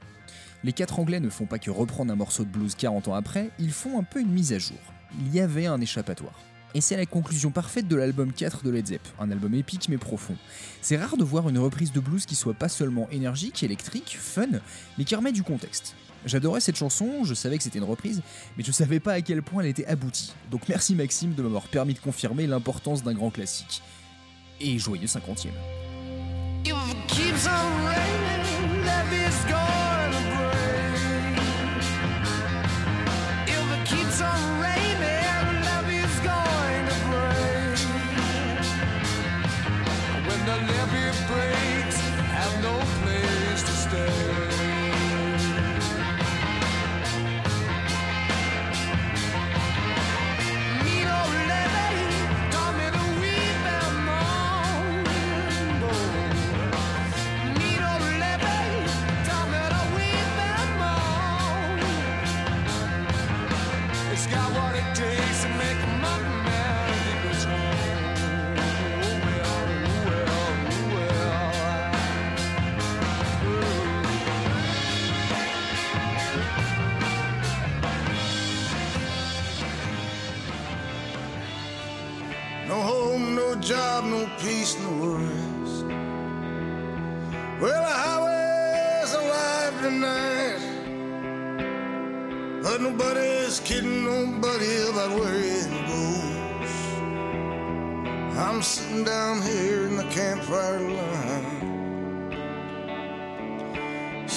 Les 0.65 0.73
quatre 0.73 0.99
Anglais 0.99 1.21
ne 1.21 1.31
font 1.31 1.47
pas 1.47 1.61
que 1.61 1.71
reprendre 1.71 2.13
un 2.13 2.17
morceau 2.17 2.45
de 2.45 2.51
blues 2.51 2.75
40 2.75 3.09
ans 3.09 3.15
après, 3.15 3.51
ils 3.61 3.73
font 3.73 3.99
un 3.99 4.03
peu 4.03 4.21
une 4.21 4.33
mise 4.33 4.53
à 4.53 4.59
jour. 4.59 4.79
Il 5.21 5.33
y 5.33 5.41
avait 5.41 5.67
un 5.67 5.81
échappatoire. 5.81 6.35
Et 6.75 6.81
c'est 6.81 6.97
la 6.97 7.07
conclusion 7.07 7.53
parfaite 7.53 7.87
de 7.87 7.95
l'album 7.95 8.33
4 8.33 8.65
de 8.65 8.71
Led 8.71 8.87
Zepp, 8.89 9.07
un 9.21 9.31
album 9.31 9.55
épique 9.55 9.89
mais 9.89 9.97
profond. 9.97 10.37
C'est 10.83 10.97
rare 10.97 11.17
de 11.17 11.23
voir 11.23 11.49
une 11.49 11.59
reprise 11.59 11.93
de 11.93 12.01
blues 12.01 12.27
qui 12.27 12.35
soit 12.35 12.55
pas 12.55 12.69
seulement 12.69 13.09
énergique, 13.11 13.63
électrique, 13.63 14.17
fun, 14.21 14.49
mais 14.99 15.05
qui 15.05 15.15
remet 15.15 15.31
du 15.31 15.45
contexte. 15.45 15.95
J'adorais 16.27 16.61
cette 16.61 16.77
chanson, 16.77 17.23
je 17.23 17.35
savais 17.35 17.59
que 17.59 17.63
c'était 17.63 17.79
une 17.79 17.85
reprise, 17.85 18.23
mais 18.57 18.65
je 18.65 18.73
savais 18.73 18.99
pas 18.99 19.13
à 19.13 19.21
quel 19.21 19.43
point 19.43 19.63
elle 19.63 19.69
était 19.69 19.87
aboutie. 19.87 20.33
Donc 20.51 20.69
merci 20.69 20.97
Maxime 20.97 21.35
de 21.35 21.43
m'avoir 21.43 21.69
permis 21.69 21.95
de 21.95 22.01
confirmer 22.01 22.47
l'importance 22.49 23.05
d'un 23.05 23.15
grand 23.15 23.31
classique. 23.31 23.83
Et 24.61 24.79
joyeux 24.79 25.07
50e. 25.07 25.51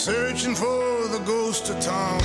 Searching 0.08 0.56
for 0.56 1.10
the 1.10 1.22
ghost 1.26 1.70
of 1.70 1.78
Tom. 1.82 2.22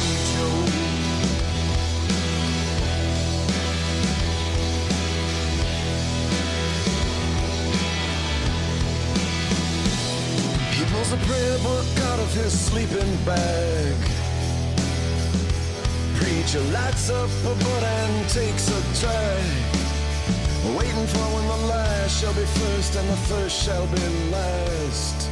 He 10.71 10.85
pulls 10.93 11.13
a 11.13 11.17
prayer 11.27 11.59
book 11.59 11.87
out 12.07 12.21
of 12.21 12.33
his 12.35 12.53
sleeping 12.57 13.17
bag. 13.25 13.97
Preacher 16.15 16.61
lights 16.71 17.11
up 17.11 17.31
a 17.31 17.55
butt 17.65 17.83
and 17.83 18.29
takes 18.29 18.69
a 18.69 18.81
drag. 19.01 19.43
Waiting 20.79 21.07
for 21.09 21.27
when 21.35 21.49
the 21.49 21.67
last 21.67 22.21
shall 22.21 22.35
be 22.35 22.45
first 22.45 22.95
and 22.95 23.09
the 23.09 23.17
first 23.17 23.61
shall 23.61 23.89
be 23.89 24.31
last. 24.31 25.32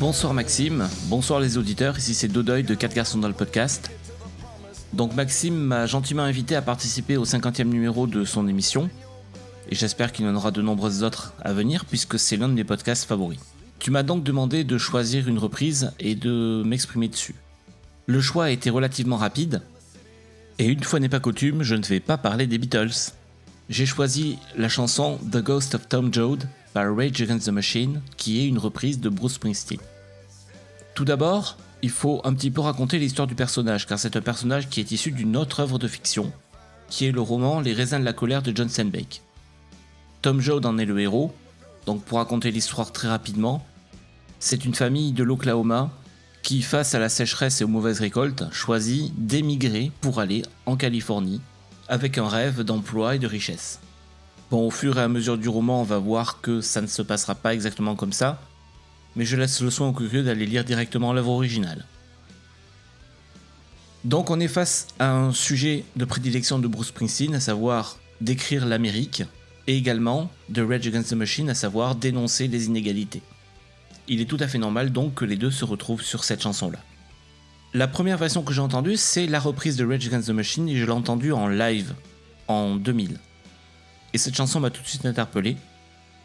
Bonsoir 0.00 0.34
Maxime, 0.34 0.88
bonsoir 1.04 1.40
les 1.40 1.58
auditeurs, 1.58 1.98
ici 1.98 2.14
c'est 2.14 2.28
Dodoy 2.28 2.62
de 2.62 2.74
4 2.74 2.94
garçons 2.94 3.18
dans 3.18 3.28
le 3.28 3.34
podcast. 3.34 3.90
Donc 4.92 5.14
Maxime 5.14 5.56
m'a 5.56 5.86
gentiment 5.86 6.22
invité 6.22 6.56
à 6.56 6.62
participer 6.62 7.16
au 7.16 7.24
50e 7.24 7.64
numéro 7.64 8.06
de 8.06 8.24
son 8.24 8.48
émission, 8.48 8.88
et 9.68 9.74
j'espère 9.74 10.12
qu'il 10.12 10.24
y 10.24 10.28
en 10.28 10.34
aura 10.34 10.50
de 10.50 10.62
nombreuses 10.62 11.02
autres 11.02 11.34
à 11.42 11.52
venir 11.52 11.84
puisque 11.84 12.18
c'est 12.18 12.36
l'un 12.36 12.48
de 12.48 12.54
mes 12.54 12.64
podcasts 12.64 13.04
favoris. 13.04 13.38
Tu 13.78 13.90
m'as 13.90 14.02
donc 14.02 14.24
demandé 14.24 14.64
de 14.64 14.78
choisir 14.78 15.28
une 15.28 15.38
reprise 15.38 15.92
et 16.00 16.14
de 16.14 16.62
m'exprimer 16.64 17.08
dessus. 17.08 17.34
Le 18.06 18.20
choix 18.20 18.44
a 18.44 18.50
été 18.50 18.70
relativement 18.70 19.16
rapide, 19.16 19.62
et 20.58 20.66
une 20.66 20.82
fois 20.82 21.00
n'est 21.00 21.08
pas 21.08 21.20
coutume, 21.20 21.62
je 21.62 21.74
ne 21.74 21.84
vais 21.84 22.00
pas 22.00 22.16
parler 22.16 22.46
des 22.46 22.58
Beatles. 22.58 23.12
J'ai 23.68 23.86
choisi 23.86 24.38
la 24.56 24.68
chanson 24.68 25.18
The 25.30 25.38
Ghost 25.42 25.74
of 25.74 25.88
Tom 25.88 26.12
Joad 26.12 26.48
par 26.72 26.94
Rage 26.94 27.20
Against 27.22 27.46
the 27.46 27.52
Machine, 27.52 28.00
qui 28.16 28.40
est 28.40 28.46
une 28.46 28.58
reprise 28.58 29.00
de 29.00 29.08
Bruce 29.08 29.34
Springsteen. 29.34 29.80
Tout 30.94 31.04
d'abord, 31.04 31.56
il 31.82 31.90
faut 31.90 32.20
un 32.24 32.34
petit 32.34 32.50
peu 32.50 32.60
raconter 32.60 32.98
l'histoire 32.98 33.28
du 33.28 33.34
personnage, 33.34 33.86
car 33.86 33.98
c'est 33.98 34.16
un 34.16 34.20
personnage 34.20 34.68
qui 34.68 34.80
est 34.80 34.90
issu 34.90 35.12
d'une 35.12 35.36
autre 35.36 35.60
œuvre 35.60 35.78
de 35.78 35.88
fiction, 35.88 36.32
qui 36.88 37.06
est 37.06 37.12
le 37.12 37.20
roman 37.20 37.60
Les 37.60 37.72
raisins 37.72 38.00
de 38.00 38.04
la 38.04 38.12
colère 38.12 38.42
de 38.42 38.54
John 38.54 38.68
Steinbeck. 38.68 39.22
Tom 40.22 40.40
Joad 40.40 40.66
en 40.66 40.78
est 40.78 40.84
le 40.84 40.98
héros, 40.98 41.32
donc 41.86 42.02
pour 42.04 42.18
raconter 42.18 42.50
l'histoire 42.50 42.92
très 42.92 43.08
rapidement, 43.08 43.64
c'est 44.40 44.64
une 44.64 44.74
famille 44.74 45.12
de 45.12 45.22
l'Oklahoma 45.22 45.90
qui, 46.42 46.62
face 46.62 46.94
à 46.94 46.98
la 46.98 47.08
sécheresse 47.08 47.60
et 47.60 47.64
aux 47.64 47.68
mauvaises 47.68 48.00
récoltes, 48.00 48.44
choisit 48.52 49.12
d'émigrer 49.16 49.92
pour 50.00 50.20
aller 50.20 50.42
en 50.66 50.76
Californie, 50.76 51.40
avec 51.88 52.18
un 52.18 52.28
rêve 52.28 52.62
d'emploi 52.62 53.16
et 53.16 53.18
de 53.18 53.26
richesse. 53.26 53.80
Bon, 54.50 54.66
au 54.66 54.70
fur 54.70 54.98
et 54.98 55.02
à 55.02 55.08
mesure 55.08 55.36
du 55.36 55.50
roman, 55.50 55.82
on 55.82 55.84
va 55.84 55.98
voir 55.98 56.40
que 56.40 56.62
ça 56.62 56.80
ne 56.80 56.86
se 56.86 57.02
passera 57.02 57.34
pas 57.34 57.52
exactement 57.52 57.94
comme 57.96 58.14
ça, 58.14 58.40
mais 59.14 59.26
je 59.26 59.36
laisse 59.36 59.60
le 59.60 59.68
soin 59.68 59.88
aux 59.88 59.92
curieux 59.92 60.22
d'aller 60.22 60.46
lire 60.46 60.64
directement 60.64 61.12
l'œuvre 61.12 61.32
originale. 61.32 61.84
Donc 64.04 64.30
on 64.30 64.40
est 64.40 64.48
face 64.48 64.86
à 64.98 65.12
un 65.12 65.32
sujet 65.32 65.84
de 65.96 66.04
prédilection 66.06 66.58
de 66.58 66.66
Bruce 66.66 66.88
Springsteen, 66.88 67.34
à 67.34 67.40
savoir 67.40 67.98
décrire 68.22 68.64
l'Amérique, 68.64 69.22
et 69.66 69.76
également 69.76 70.30
de 70.48 70.62
Rage 70.62 70.86
Against 70.86 71.10
the 71.10 71.14
Machine, 71.14 71.50
à 71.50 71.54
savoir 71.54 71.94
dénoncer 71.94 72.48
les 72.48 72.66
inégalités. 72.66 73.20
Il 74.08 74.22
est 74.22 74.24
tout 74.24 74.38
à 74.40 74.48
fait 74.48 74.56
normal 74.56 74.92
donc 74.92 75.14
que 75.14 75.26
les 75.26 75.36
deux 75.36 75.50
se 75.50 75.66
retrouvent 75.66 76.00
sur 76.00 76.24
cette 76.24 76.42
chanson-là. 76.42 76.78
La 77.74 77.86
première 77.86 78.16
version 78.16 78.42
que 78.42 78.54
j'ai 78.54 78.62
entendue, 78.62 78.96
c'est 78.96 79.26
la 79.26 79.40
reprise 79.40 79.76
de 79.76 79.84
Rage 79.84 80.06
Against 80.06 80.28
the 80.28 80.32
Machine, 80.32 80.70
et 80.70 80.76
je 80.76 80.86
l'ai 80.86 80.90
entendue 80.90 81.32
en 81.32 81.48
live, 81.48 81.92
en 82.46 82.76
2000. 82.76 83.18
Et 84.14 84.18
cette 84.18 84.36
chanson 84.36 84.60
m'a 84.60 84.70
tout 84.70 84.82
de 84.82 84.86
suite 84.86 85.06
interpellé, 85.06 85.56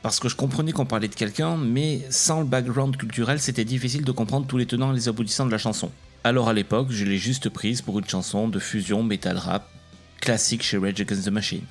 parce 0.01 0.19
que 0.19 0.29
je 0.29 0.35
comprenais 0.35 0.71
qu'on 0.71 0.85
parlait 0.85 1.07
de 1.07 1.15
quelqu'un, 1.15 1.57
mais 1.57 2.01
sans 2.09 2.39
le 2.39 2.45
background 2.45 2.97
culturel, 2.97 3.39
c'était 3.39 3.65
difficile 3.65 4.03
de 4.03 4.11
comprendre 4.11 4.47
tous 4.47 4.57
les 4.57 4.65
tenants 4.65 4.91
et 4.91 4.95
les 4.95 5.07
aboutissants 5.07 5.45
de 5.45 5.51
la 5.51 5.57
chanson. 5.57 5.91
Alors 6.25 6.49
à 6.49 6.53
l'époque, 6.53 6.87
je 6.89 7.05
l'ai 7.05 7.17
juste 7.17 7.49
prise 7.49 7.81
pour 7.81 7.99
une 7.99 8.07
chanson 8.07 8.47
de 8.47 8.59
fusion 8.59 9.03
metal 9.03 9.37
rap, 9.37 9.69
classique 10.21 10.63
chez 10.63 10.77
Rage 10.77 11.01
Against 11.01 11.25
the 11.25 11.29
Machine. 11.29 11.65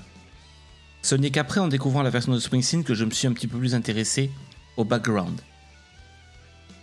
Ce 1.03 1.15
n'est 1.15 1.31
qu'après, 1.31 1.61
en 1.61 1.69
découvrant 1.69 2.03
la 2.03 2.11
version 2.11 2.33
de 2.33 2.39
Springsteen, 2.39 2.85
que 2.85 2.95
je 2.95 3.05
me 3.05 3.11
suis 3.11 3.27
un 3.27 3.33
petit 3.33 3.49
peu 3.49 3.59
plus 3.59 3.75
intéressé 3.75 4.31
au 4.77 4.85
background. 4.85 5.41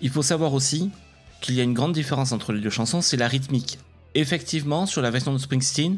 Il 0.02 0.10
faut 0.10 0.24
savoir 0.24 0.54
aussi 0.54 0.92
qu'il 1.42 1.56
y 1.56 1.62
a 1.62 1.63
une 1.63 1.74
grande 1.74 1.94
différence 1.94 2.32
entre 2.32 2.54
les 2.54 2.62
deux 2.62 2.70
chansons, 2.70 3.02
c'est 3.02 3.18
la 3.18 3.28
rythmique. 3.28 3.80
Effectivement, 4.15 4.86
sur 4.86 5.02
la 5.02 5.12
version 5.12 5.34
de 5.34 5.38
Springsteen, 5.38 5.98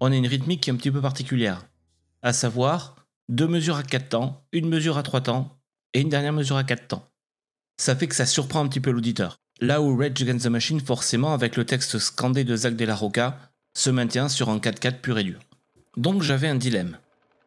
on 0.00 0.12
a 0.12 0.16
une 0.16 0.26
rythmique 0.26 0.62
qui 0.62 0.70
est 0.70 0.72
un 0.72 0.76
petit 0.76 0.90
peu 0.90 1.00
particulière, 1.00 1.66
à 2.22 2.32
savoir 2.32 2.96
deux 3.28 3.46
mesures 3.46 3.76
à 3.76 3.82
quatre 3.82 4.08
temps, 4.08 4.44
une 4.52 4.68
mesure 4.68 4.98
à 4.98 5.02
trois 5.02 5.20
temps 5.20 5.58
et 5.94 6.00
une 6.00 6.08
dernière 6.08 6.32
mesure 6.32 6.56
à 6.56 6.64
quatre 6.64 6.88
temps. 6.88 7.08
Ça 7.76 7.94
fait 7.94 8.08
que 8.08 8.14
ça 8.14 8.26
surprend 8.26 8.60
un 8.60 8.68
petit 8.68 8.80
peu 8.80 8.90
l'auditeur. 8.90 9.38
Là 9.60 9.80
où 9.80 9.96
Rage 9.96 10.22
Against 10.22 10.44
the 10.44 10.48
Machine, 10.48 10.80
forcément, 10.80 11.32
avec 11.32 11.56
le 11.56 11.64
texte 11.64 11.98
scandé 11.98 12.44
de 12.44 12.56
Zach 12.56 12.76
De 12.76 12.84
La 12.84 12.94
Rocca, 12.94 13.38
se 13.76 13.90
maintient 13.90 14.28
sur 14.28 14.48
un 14.48 14.58
4-4 14.58 15.00
pur 15.00 15.18
et 15.18 15.24
dur. 15.24 15.40
Donc 15.96 16.22
j'avais 16.22 16.48
un 16.48 16.54
dilemme. 16.54 16.96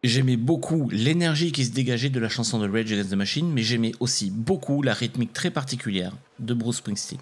J'aimais 0.03 0.37
beaucoup 0.37 0.89
l'énergie 0.91 1.51
qui 1.51 1.65
se 1.65 1.71
dégageait 1.71 2.09
de 2.09 2.19
la 2.19 2.29
chanson 2.29 2.59
de 2.59 2.67
Rage 2.67 2.91
Against 2.91 3.11
the 3.11 3.15
Machine, 3.15 3.51
mais 3.51 3.63
j'aimais 3.63 3.91
aussi 3.99 4.31
beaucoup 4.31 4.81
la 4.81 4.93
rythmique 4.93 5.33
très 5.33 5.51
particulière 5.51 6.13
de 6.39 6.53
Bruce 6.53 6.77
Springsteen. 6.77 7.19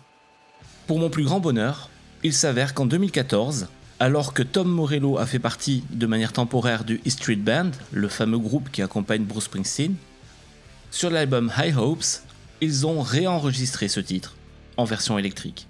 Pour 0.88 1.00
mon 1.00 1.10
plus 1.10 1.24
grand 1.24 1.40
bonheur, 1.40 1.90
il 2.24 2.34
s'avère 2.34 2.74
qu'en 2.74 2.86
2014, 2.86 3.68
alors 4.00 4.34
que 4.34 4.44
Tom 4.44 4.70
Morello 4.70 5.18
a 5.18 5.26
fait 5.26 5.40
partie 5.40 5.84
de 5.90 6.06
manière 6.06 6.32
temporaire 6.32 6.86
du 6.86 7.02
E 7.06 7.10
Street 7.10 7.36
Band, 7.36 7.72
le 7.92 8.08
fameux 8.08 8.40
groupe 8.40 8.72
qui 8.72 8.82
accompagne 8.82 9.24
Bruce 9.24 9.46
Springsteen, 9.46 9.96
sur 10.92 11.10
l'album 11.10 11.52
High 11.58 11.78
Hopes, 11.78 12.06
ils 12.62 12.88
ont 12.88 13.02
réenregistré 13.02 13.88
ce 13.88 14.00
titre 14.00 14.36
en 14.78 14.86
version 14.86 15.18
électrique. 15.20 15.68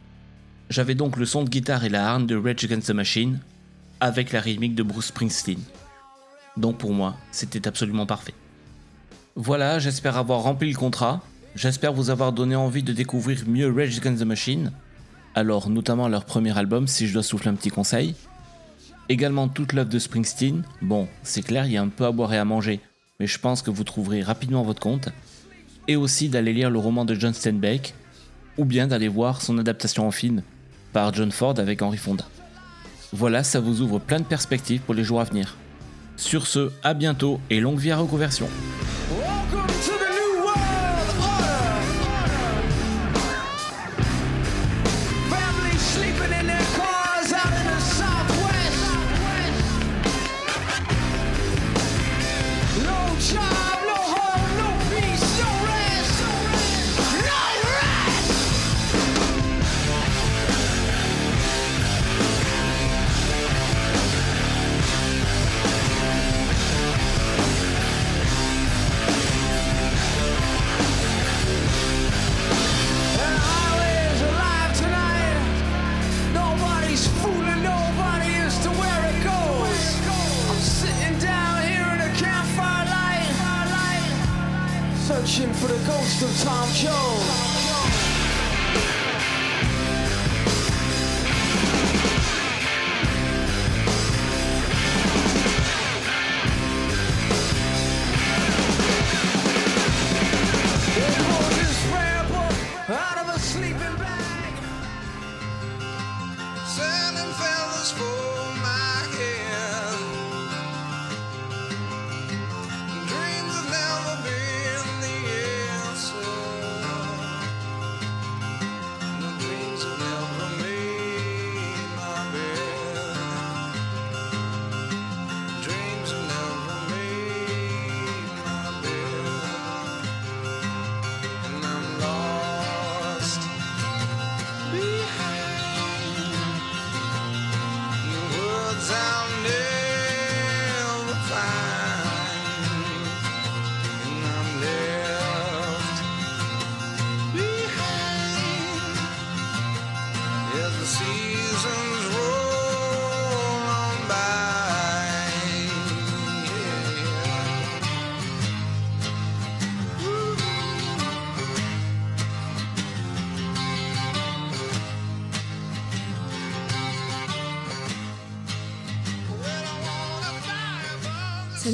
J'avais 0.70 0.96
donc 0.96 1.18
le 1.18 1.26
son 1.26 1.44
de 1.44 1.50
guitare 1.50 1.84
et 1.84 1.90
la 1.90 2.08
harne 2.08 2.28
de 2.28 2.36
Rage 2.36 2.64
Against 2.64 2.88
the 2.88 2.92
Machine 2.92 3.40
avec 4.00 4.32
la 4.32 4.40
rythmique 4.40 4.76
de 4.76 4.84
Bruce 4.84 5.08
Springsteen. 5.08 5.60
Donc 6.56 6.78
pour 6.78 6.94
moi, 6.94 7.16
c'était 7.32 7.68
absolument 7.68 8.06
parfait. 8.06 8.36
Voilà, 9.36 9.80
j'espère 9.80 10.18
avoir 10.18 10.42
rempli 10.42 10.72
le 10.72 10.78
contrat. 10.78 11.22
J'espère 11.56 11.94
vous 11.94 12.12
avoir 12.12 12.32
donné 12.32 12.56
envie 12.56 12.84
de 12.84 12.94
découvrir 12.94 13.44
mieux 13.48 13.74
Rage 13.74 13.98
Against 13.98 14.22
the 14.22 14.26
Machine. 14.26 14.72
Alors, 15.36 15.70
notamment 15.70 16.08
leur 16.08 16.26
premier 16.26 16.58
album, 16.58 16.88
si 16.88 17.08
je 17.08 17.14
dois 17.14 17.24
souffler 17.24 17.50
un 17.50 17.56
petit 17.56 17.70
conseil. 17.70 18.16
Également 19.10 19.48
toute 19.48 19.74
l'œuvre 19.74 19.90
de 19.90 20.00
Springsteen. 20.00 20.64
Bon, 20.82 21.08
c'est 21.24 21.42
clair, 21.42 21.66
il 21.66 21.72
y 21.72 21.78
a 21.78 21.82
un 21.82 21.88
peu 21.88 22.06
à 22.06 22.12
boire 22.12 22.34
et 22.34 22.38
à 22.38 22.46
manger, 22.46 22.80
mais 23.20 23.28
je 23.28 23.40
pense 23.40 23.62
que 23.62 23.72
vous 23.72 23.84
trouverez 23.84 24.22
rapidement 24.22 24.64
votre 24.64 24.82
compte. 24.82 25.10
Et 25.88 25.96
aussi 25.96 26.30
d'aller 26.30 26.54
lire 26.54 26.70
le 26.70 26.80
roman 26.80 27.06
de 27.06 27.16
John 27.16 27.34
Steinbeck, 27.34 27.96
ou 28.58 28.66
bien 28.66 28.88
d'aller 28.88 29.08
voir 29.08 29.42
son 29.42 29.58
adaptation 29.58 30.08
en 30.08 30.12
film 30.12 30.44
par 30.94 31.14
John 31.14 31.32
Ford 31.32 31.56
avec 31.58 31.82
Henry 31.82 31.98
Fonda. 31.98 32.26
Voilà, 33.14 33.44
ça 33.44 33.60
vous 33.60 33.82
ouvre 33.82 34.00
plein 34.00 34.20
de 34.20 34.26
perspectives 34.26 34.82
pour 34.82 34.94
les 34.94 35.04
jours 35.04 35.22
à 35.22 35.24
venir. 35.24 35.58
Sur 36.18 36.46
ce, 36.46 36.72
à 36.84 36.94
bientôt 36.94 37.40
et 37.50 37.60
longue 37.60 37.80
vie 37.80 37.92
à 37.92 37.98
reconversion. 37.98 38.48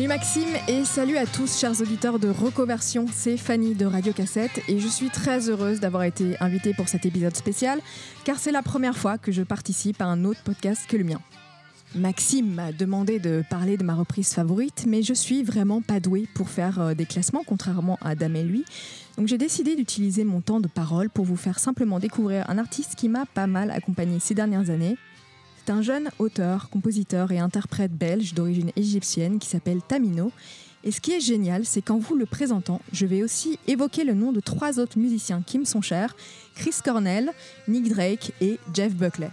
Salut 0.06 0.20
Maxime 0.20 0.56
et 0.68 0.86
salut 0.86 1.18
à 1.18 1.26
tous 1.26 1.60
chers 1.60 1.82
auditeurs 1.82 2.20
de 2.20 2.28
Recoversion, 2.28 3.08
c'est 3.12 3.38
Fanny 3.38 3.74
de 3.74 3.88
Radio 3.88 4.14
Cassette 4.14 4.62
et 4.68 4.78
je 4.78 4.88
suis 4.88 5.10
très 5.10 5.50
heureuse 5.50 5.80
d'avoir 5.80 6.04
été 6.04 6.40
invitée 6.40 6.76
pour 6.76 6.88
cet 6.88 7.08
épisode 7.08 7.36
spécial 7.36 7.80
car 8.24 8.38
c'est 8.38 8.52
la 8.52 8.62
première 8.62 9.00
fois 9.00 9.18
que 9.18 9.32
je 9.32 9.42
participe 9.42 10.00
à 10.04 10.06
un 10.06 10.24
autre 10.24 10.44
podcast 10.44 10.86
que 10.88 10.96
le 10.96 11.06
mien. 11.06 11.20
Maxime 11.96 12.54
m'a 12.54 12.72
demandé 12.72 13.18
de 13.18 13.44
parler 13.50 13.78
de 13.78 13.84
ma 13.84 13.96
reprise 13.96 14.32
favorite 14.32 14.86
mais 14.88 15.02
je 15.02 15.16
suis 15.16 15.42
vraiment 15.42 15.82
pas 15.82 16.00
douée 16.00 16.28
pour 16.36 16.50
faire 16.50 16.80
euh, 16.80 16.94
des 16.94 17.08
classements 17.08 17.44
contrairement 17.44 17.98
à 18.02 18.10
Adam 18.10 18.36
et 18.36 18.44
lui. 18.44 18.64
Donc 19.18 19.28
j'ai 19.28 19.40
décidé 19.40 19.76
d'utiliser 19.76 20.24
mon 20.24 20.40
temps 20.40 20.60
de 20.60 20.68
parole 20.68 21.10
pour 21.10 21.26
vous 21.26 21.36
faire 21.36 21.58
simplement 21.58 21.98
découvrir 21.98 22.48
un 22.48 22.60
artiste 22.60 22.94
qui 22.94 23.10
m'a 23.10 23.26
pas 23.26 23.48
mal 23.48 23.72
accompagné 23.72 24.20
ces 24.20 24.36
dernières 24.36 24.70
années 24.70 24.98
c'est 25.66 25.72
un 25.72 25.82
jeune 25.82 26.12
auteur, 26.20 26.70
compositeur 26.70 27.32
et 27.32 27.40
interprète 27.40 27.92
belge 27.92 28.36
d'origine 28.36 28.72
égyptienne 28.76 29.40
qui 29.40 29.48
s'appelle 29.48 29.82
Tamino. 29.82 30.32
Et 30.84 30.92
ce 30.92 31.02
qui 31.02 31.12
est 31.12 31.20
génial, 31.20 31.66
c'est 31.66 31.82
qu'en 31.82 31.98
vous 31.98 32.16
le 32.16 32.28
présentant, 32.28 32.82
je 32.92 33.08
vais 33.08 33.24
aussi 33.24 33.58
évoquer 33.68 34.04
le 34.04 34.14
nom 34.14 34.32
de 34.32 34.40
trois 34.42 34.80
autres 34.80 35.00
musiciens 35.00 35.42
qui 35.44 35.58
me 35.58 35.66
sont 35.66 35.82
chers, 35.82 36.16
Chris 36.54 36.76
Cornell, 36.84 37.32
Nick 37.68 37.90
Drake 37.90 38.32
et 38.42 38.60
Jeff 38.76 38.94
Buckley. 38.94 39.32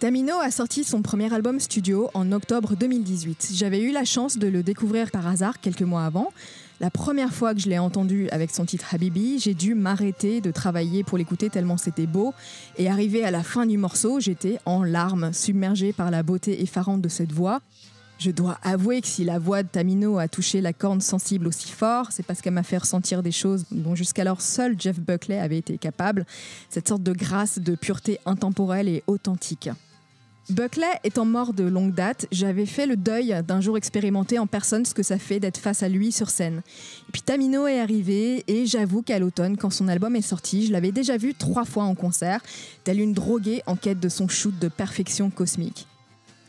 Tamino 0.00 0.34
a 0.40 0.50
sorti 0.50 0.82
son 0.82 1.00
premier 1.00 1.32
album 1.32 1.60
studio 1.60 2.10
en 2.12 2.32
octobre 2.32 2.74
2018. 2.74 3.50
J'avais 3.54 3.82
eu 3.82 3.92
la 3.92 4.04
chance 4.04 4.38
de 4.38 4.48
le 4.48 4.64
découvrir 4.64 5.12
par 5.12 5.28
hasard 5.28 5.60
quelques 5.60 5.82
mois 5.82 6.04
avant. 6.04 6.32
La 6.78 6.90
première 6.90 7.32
fois 7.32 7.54
que 7.54 7.60
je 7.60 7.70
l'ai 7.70 7.78
entendu 7.78 8.28
avec 8.28 8.50
son 8.50 8.66
titre 8.66 8.92
Habibi, 8.92 9.38
j'ai 9.38 9.54
dû 9.54 9.74
m'arrêter 9.74 10.42
de 10.42 10.50
travailler 10.50 11.04
pour 11.04 11.16
l'écouter 11.16 11.48
tellement 11.48 11.78
c'était 11.78 12.06
beau. 12.06 12.34
Et 12.76 12.90
arrivé 12.90 13.24
à 13.24 13.30
la 13.30 13.42
fin 13.42 13.64
du 13.64 13.78
morceau, 13.78 14.20
j'étais 14.20 14.58
en 14.66 14.82
larmes, 14.82 15.32
submergée 15.32 15.94
par 15.94 16.10
la 16.10 16.22
beauté 16.22 16.62
effarante 16.62 17.00
de 17.00 17.08
cette 17.08 17.32
voix. 17.32 17.62
Je 18.18 18.30
dois 18.30 18.58
avouer 18.62 19.00
que 19.00 19.08
si 19.08 19.24
la 19.24 19.38
voix 19.38 19.62
de 19.62 19.68
Tamino 19.68 20.18
a 20.18 20.28
touché 20.28 20.60
la 20.60 20.74
corne 20.74 21.00
sensible 21.00 21.46
aussi 21.46 21.70
fort, 21.70 22.08
c'est 22.10 22.22
parce 22.22 22.42
qu'elle 22.42 22.54
m'a 22.54 22.62
fait 22.62 22.78
ressentir 22.78 23.22
des 23.22 23.32
choses 23.32 23.64
dont 23.70 23.94
jusqu'alors 23.94 24.42
seul 24.42 24.74
Jeff 24.78 25.00
Buckley 25.00 25.38
avait 25.38 25.58
été 25.58 25.78
capable, 25.78 26.26
cette 26.68 26.88
sorte 26.88 27.02
de 27.02 27.12
grâce, 27.12 27.58
de 27.58 27.74
pureté 27.74 28.18
intemporelle 28.26 28.88
et 28.88 29.02
authentique. 29.06 29.70
Buckley 30.48 30.86
étant 31.02 31.24
mort 31.24 31.52
de 31.52 31.64
longue 31.64 31.92
date, 31.92 32.26
j'avais 32.30 32.66
fait 32.66 32.86
le 32.86 32.96
deuil 32.96 33.34
d'un 33.46 33.60
jour 33.60 33.76
expérimenté 33.76 34.38
en 34.38 34.46
personne 34.46 34.84
ce 34.84 34.94
que 34.94 35.02
ça 35.02 35.18
fait 35.18 35.40
d'être 35.40 35.58
face 35.58 35.82
à 35.82 35.88
lui 35.88 36.12
sur 36.12 36.30
scène. 36.30 36.62
Et 37.08 37.12
puis 37.12 37.22
Tamino 37.22 37.66
est 37.66 37.80
arrivé 37.80 38.44
et 38.46 38.64
j'avoue 38.64 39.02
qu'à 39.02 39.18
l'automne, 39.18 39.56
quand 39.56 39.70
son 39.70 39.88
album 39.88 40.14
est 40.14 40.22
sorti, 40.22 40.64
je 40.64 40.72
l'avais 40.72 40.92
déjà 40.92 41.16
vu 41.16 41.34
trois 41.34 41.64
fois 41.64 41.82
en 41.82 41.96
concert, 41.96 42.42
telle 42.84 43.00
une 43.00 43.12
droguée 43.12 43.62
en 43.66 43.74
quête 43.74 43.98
de 43.98 44.08
son 44.08 44.28
shoot 44.28 44.56
de 44.60 44.68
perfection 44.68 45.30
cosmique. 45.30 45.88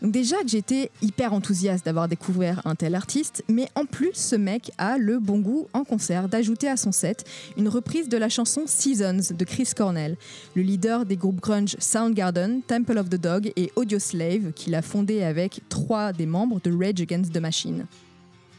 Déjà 0.04 0.36
que 0.44 0.48
j'étais 0.48 0.92
hyper 1.02 1.34
enthousiaste 1.34 1.84
d'avoir 1.84 2.08
découvert 2.08 2.62
un 2.66 2.76
tel 2.76 2.94
artiste, 2.94 3.44
mais 3.50 3.68
en 3.74 3.86
plus 3.86 4.12
ce 4.14 4.36
mec 4.36 4.72
a 4.78 5.00
le 5.00 5.18
bon 5.18 5.40
goût 5.40 5.68
en 5.74 5.84
concert 5.84 6.30
d'ajouter 6.30 6.68
à 6.68 6.78
son 6.78 6.92
set 6.92 7.26
une 7.58 7.68
reprise 7.68 8.08
de 8.08 8.18
la 8.18 8.30
chanson 8.30 8.62
Seasons 8.68 9.34
de 9.34 9.44
Chris 9.44 9.72
Cornell, 9.76 10.16
le 10.56 10.62
leader 10.62 11.04
des 11.04 11.16
groupes 11.16 11.42
grunge 11.42 11.76
Soundgarden, 11.80 12.62
Temple 12.62 13.00
of 13.00 13.10
the 13.10 13.16
Dog 13.16 13.52
et 13.56 13.72
Audioslave 13.76 14.52
qu'il 14.54 14.76
a 14.76 14.84
fondé 14.84 15.24
avec 15.24 15.62
trois 15.68 16.14
des 16.14 16.28
membres 16.28 16.62
de 16.64 16.72
Rage 16.72 17.02
Against 17.02 17.34
the 17.34 17.40
Machine. 17.40 17.88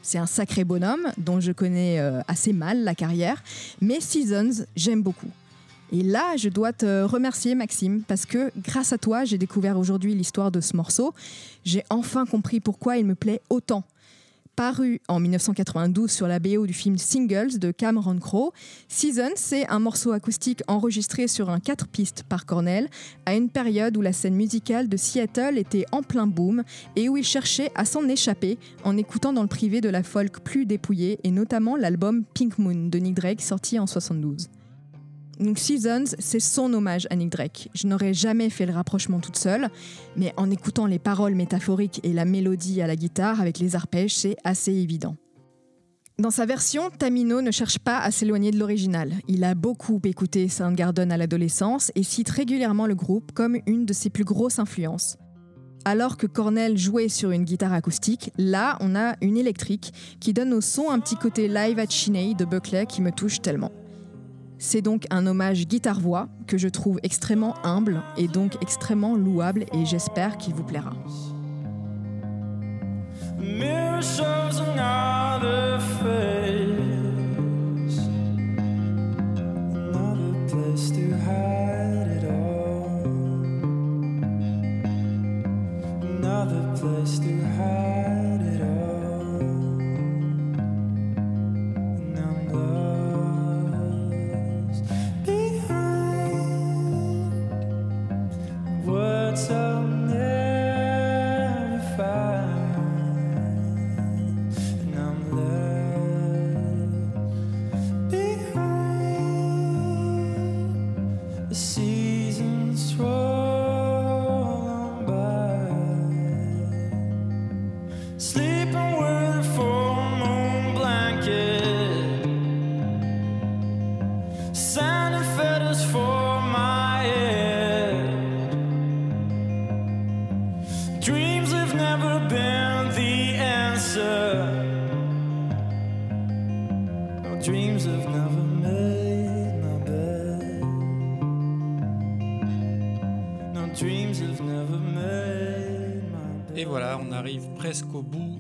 C'est 0.03 0.19
un 0.19 0.27
sacré 0.27 0.65
bonhomme 0.65 1.13
dont 1.19 1.39
je 1.39 1.53
connais 1.53 2.01
euh, 2.01 2.21
assez 2.27 2.53
mal 2.53 2.83
la 2.83 2.97
carrière, 2.97 3.45
mais 3.81 4.01
Seasons, 4.01 4.65
j'aime 4.75 5.03
beaucoup. 5.03 5.31
Et 5.93 6.03
là, 6.03 6.37
je 6.37 6.49
dois 6.49 6.73
te 6.73 7.03
remercier, 7.03 7.55
Maxime, 7.55 8.03
parce 8.07 8.27
que 8.27 8.51
grâce 8.59 8.93
à 8.93 8.99
toi, 8.99 9.25
j'ai 9.25 9.39
découvert 9.39 9.79
aujourd'hui 9.79 10.15
l'histoire 10.15 10.51
de 10.51 10.61
ce 10.61 10.77
morceau. 10.77 11.15
J'ai 11.65 11.83
enfin 11.89 12.27
compris 12.27 12.61
pourquoi 12.61 12.99
il 12.99 13.07
me 13.07 13.15
plaît 13.15 13.41
autant. 13.49 13.85
Paru 14.55 15.01
en 15.07 15.21
1992 15.21 16.11
sur 16.11 16.27
la 16.27 16.41
BO 16.41 16.67
du 16.67 16.73
film 16.73 16.99
Singles 16.99 17.61
de 17.61 17.71
Cameron 17.71 18.19
Crowe, 18.19 18.51
Season, 18.89 19.31
c'est 19.37 19.69
un 19.69 19.79
morceau 19.79 20.11
acoustique 20.11 20.63
enregistré 20.67 21.29
sur 21.29 21.49
un 21.49 21.61
4 21.61 21.87
pistes 21.87 22.25
par 22.29 22.45
Cornell 22.45 22.89
à 23.25 23.37
une 23.37 23.51
période 23.51 23.97
où 23.97 24.01
la 24.01 24.13
scène 24.13 24.35
musicale 24.35 24.89
de 24.89 24.97
Seattle 24.97 25.59
était 25.59 25.85
en 25.93 26.03
plein 26.03 26.27
boom 26.27 26.65
et 26.97 27.09
où 27.09 27.17
il 27.17 27.23
cherchait 27.23 27.71
à 27.77 27.85
s'en 27.85 28.09
échapper 28.09 28.59
en 28.83 28.97
écoutant 28.97 29.33
dans 29.33 29.43
le 29.43 29.49
privé 29.49 29.81
de 29.81 29.91
la 29.91 30.03
folk 30.03 30.41
plus 30.41 30.67
dépouillée 30.67 31.21
et 31.23 31.31
notamment 31.31 31.77
l'album 31.77 32.25
Pink 32.35 32.59
Moon 32.59 32.89
de 32.89 32.99
Nick 32.99 33.15
Drake 33.15 33.41
sorti 33.41 33.79
en 33.79 33.87
72. 33.87 34.49
Donc 35.39 35.59
Seasons, 35.59 36.17
c'est 36.19 36.41
son 36.41 36.73
hommage 36.73 37.07
à 37.11 37.17
Nick 37.17 37.31
Drake. 37.31 37.69
Je 37.75 37.87
n'aurais 37.87 38.13
jamais 38.13 38.51
fait 38.51 38.67
le 38.67 38.73
rapprochement 38.73 39.21
toute 39.21 39.37
seule, 39.37 39.69
mais 40.17 40.33
en 40.37 40.51
écoutant 40.51 40.87
les 40.87 40.99
paroles 40.99 41.37
métaphoriques 41.37 42.01
et 42.03 42.13
la 42.13 42.25
mélodie 42.25 42.83
à 42.83 42.87
la 42.89 42.97
guitare 42.97 43.41
avec 43.41 43.59
les 43.61 43.77
arpèges, 43.77 44.17
c'est 44.17 44.37
assez 44.43 44.73
évident. 44.73 45.17
Dans 46.19 46.33
sa 46.33 46.47
version, 46.47 46.91
Tamino 46.91 47.41
ne 47.41 47.53
cherche 47.53 47.79
pas 47.79 47.99
à 47.99 48.11
s'éloigner 48.11 48.51
de 48.51 48.59
l'original. 48.59 49.15
Il 49.29 49.45
a 49.45 49.55
beaucoup 49.55 50.01
écouté 50.03 50.49
Soundgarden 50.49 51.13
à 51.13 51.17
l'adolescence 51.17 51.93
et 51.95 52.03
cite 52.03 52.31
régulièrement 52.31 52.89
le 52.89 52.97
groupe 52.97 53.31
comme 53.31 53.59
une 53.67 53.87
de 53.87 53.93
ses 53.93 54.11
plus 54.11 54.25
grosses 54.25 54.59
influences. 54.59 55.17
Alors 55.85 56.17
que 56.17 56.27
Cornell 56.27 56.77
jouait 56.77 57.09
sur 57.09 57.31
une 57.31 57.45
guitare 57.45 57.73
acoustique, 57.73 58.33
là 58.37 58.77
on 58.81 58.97
a 58.97 59.15
une 59.23 59.37
électrique 59.37 59.93
qui 60.19 60.33
donne 60.33 60.53
au 60.53 60.61
son 60.61 60.91
un 60.91 60.99
petit 60.99 61.15
côté 61.15 61.47
live 61.47 61.79
at 61.79 61.87
Chiney 61.87 62.35
de 62.35 62.45
Buckley 62.45 62.87
qui 62.87 63.01
me 63.01 63.13
touche 63.13 63.41
tellement. 63.41 63.71
C'est 64.59 64.83
donc 64.83 65.07
un 65.11 65.27
hommage 65.27 65.67
guitare-voix 65.67 66.29
que 66.47 66.59
je 66.59 66.69
trouve 66.69 66.99
extrêmement 67.03 67.55
humble 67.65 68.03
et 68.17 68.27
donc 68.27 68.61
extrêmement 68.61 69.15
louable 69.15 69.65
et 69.73 69.87
j'espère 69.87 70.37
qu'il 70.37 70.55
vous 70.55 70.65
plaira. 70.65 70.93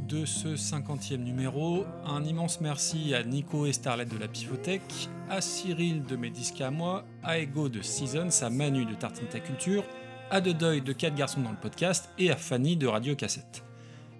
De 0.08 0.24
ce 0.24 0.48
50e 0.48 1.18
numéro. 1.18 1.84
Un 2.06 2.24
immense 2.24 2.60
merci 2.60 3.14
à 3.14 3.22
Nico 3.22 3.66
et 3.66 3.72
Starlet 3.72 4.06
de 4.06 4.16
la 4.16 4.26
Pivothèque, 4.26 5.08
à 5.28 5.40
Cyril 5.40 6.02
de 6.02 6.16
Mes 6.16 6.32
à 6.60 6.70
moi, 6.70 7.04
à 7.22 7.38
Ego 7.38 7.68
de 7.68 7.82
Seasons, 7.82 8.42
à 8.42 8.48
Manu 8.48 8.86
de 8.86 8.94
Tartine 8.94 9.26
Ta 9.26 9.40
Culture, 9.40 9.84
à 10.30 10.40
De 10.40 10.52
Deuil 10.52 10.80
de 10.80 10.92
4 10.92 11.14
garçons 11.14 11.42
dans 11.42 11.50
le 11.50 11.56
podcast 11.56 12.08
et 12.18 12.30
à 12.30 12.36
Fanny 12.36 12.76
de 12.76 12.86
Radio 12.86 13.14
Cassette. 13.16 13.64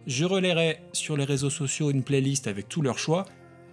Je 0.06 0.26
relayerai 0.26 0.82
sur 0.92 1.16
les 1.16 1.24
réseaux 1.24 1.50
sociaux 1.50 1.90
une 1.90 2.02
playlist 2.02 2.46
avec 2.46 2.68
tous 2.68 2.82
leurs 2.82 2.98
choix, 2.98 3.24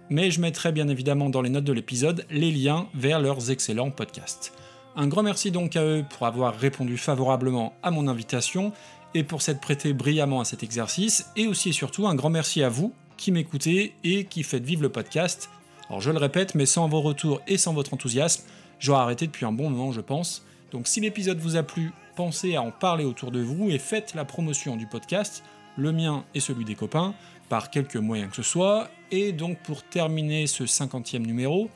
mais 0.08 0.30
je 0.30 0.40
mettrai 0.40 0.72
bien 0.72 0.88
évidemment 0.88 1.28
dans 1.28 1.42
les 1.42 1.50
notes 1.50 1.64
de 1.64 1.72
l'épisode 1.72 2.24
les 2.30 2.50
liens 2.50 2.88
vers 2.94 3.20
leurs 3.20 3.50
excellents 3.50 3.90
podcasts. 3.90 4.52
Un 4.96 5.08
grand 5.08 5.22
merci 5.22 5.50
donc 5.50 5.76
à 5.76 5.84
eux 5.84 6.04
pour 6.08 6.26
avoir 6.26 6.56
répondu 6.56 6.96
favorablement 6.96 7.74
à 7.82 7.90
mon 7.90 8.08
invitation 8.08 8.72
et 9.16 9.24
pour 9.24 9.42
s'être 9.42 9.60
prêté 9.60 9.92
brillamment 9.92 10.40
à 10.40 10.44
cet 10.44 10.62
exercice, 10.62 11.30
et 11.36 11.46
aussi 11.46 11.70
et 11.70 11.72
surtout 11.72 12.06
un 12.06 12.14
grand 12.14 12.30
merci 12.30 12.62
à 12.62 12.68
vous 12.68 12.92
qui 13.16 13.32
m'écoutez 13.32 13.94
et 14.04 14.24
qui 14.24 14.42
faites 14.42 14.64
vivre 14.64 14.82
le 14.82 14.90
podcast. 14.90 15.48
Alors 15.88 16.00
je 16.00 16.10
le 16.10 16.18
répète, 16.18 16.54
mais 16.54 16.66
sans 16.66 16.88
vos 16.88 17.00
retours 17.00 17.40
et 17.46 17.56
sans 17.56 17.72
votre 17.72 17.94
enthousiasme, 17.94 18.44
j'aurais 18.78 19.00
arrêté 19.00 19.26
depuis 19.26 19.46
un 19.46 19.52
bon 19.52 19.70
moment 19.70 19.92
je 19.92 20.02
pense. 20.02 20.44
Donc 20.70 20.86
si 20.86 21.00
l'épisode 21.00 21.38
vous 21.38 21.56
a 21.56 21.62
plu, 21.62 21.92
pensez 22.14 22.56
à 22.56 22.62
en 22.62 22.70
parler 22.70 23.04
autour 23.04 23.30
de 23.30 23.40
vous 23.40 23.70
et 23.70 23.78
faites 23.78 24.14
la 24.14 24.24
promotion 24.24 24.76
du 24.76 24.86
podcast 24.86 25.42
le 25.76 25.92
mien 25.92 26.24
et 26.34 26.40
celui 26.40 26.64
des 26.64 26.74
copains, 26.74 27.14
par 27.48 27.70
quelque 27.70 27.98
moyen 27.98 28.28
que 28.28 28.36
ce 28.36 28.42
soit. 28.42 28.88
Et 29.10 29.32
donc 29.32 29.58
pour 29.62 29.82
terminer 29.82 30.46
ce 30.46 30.64
50e 30.64 31.18
numéro, 31.18 31.70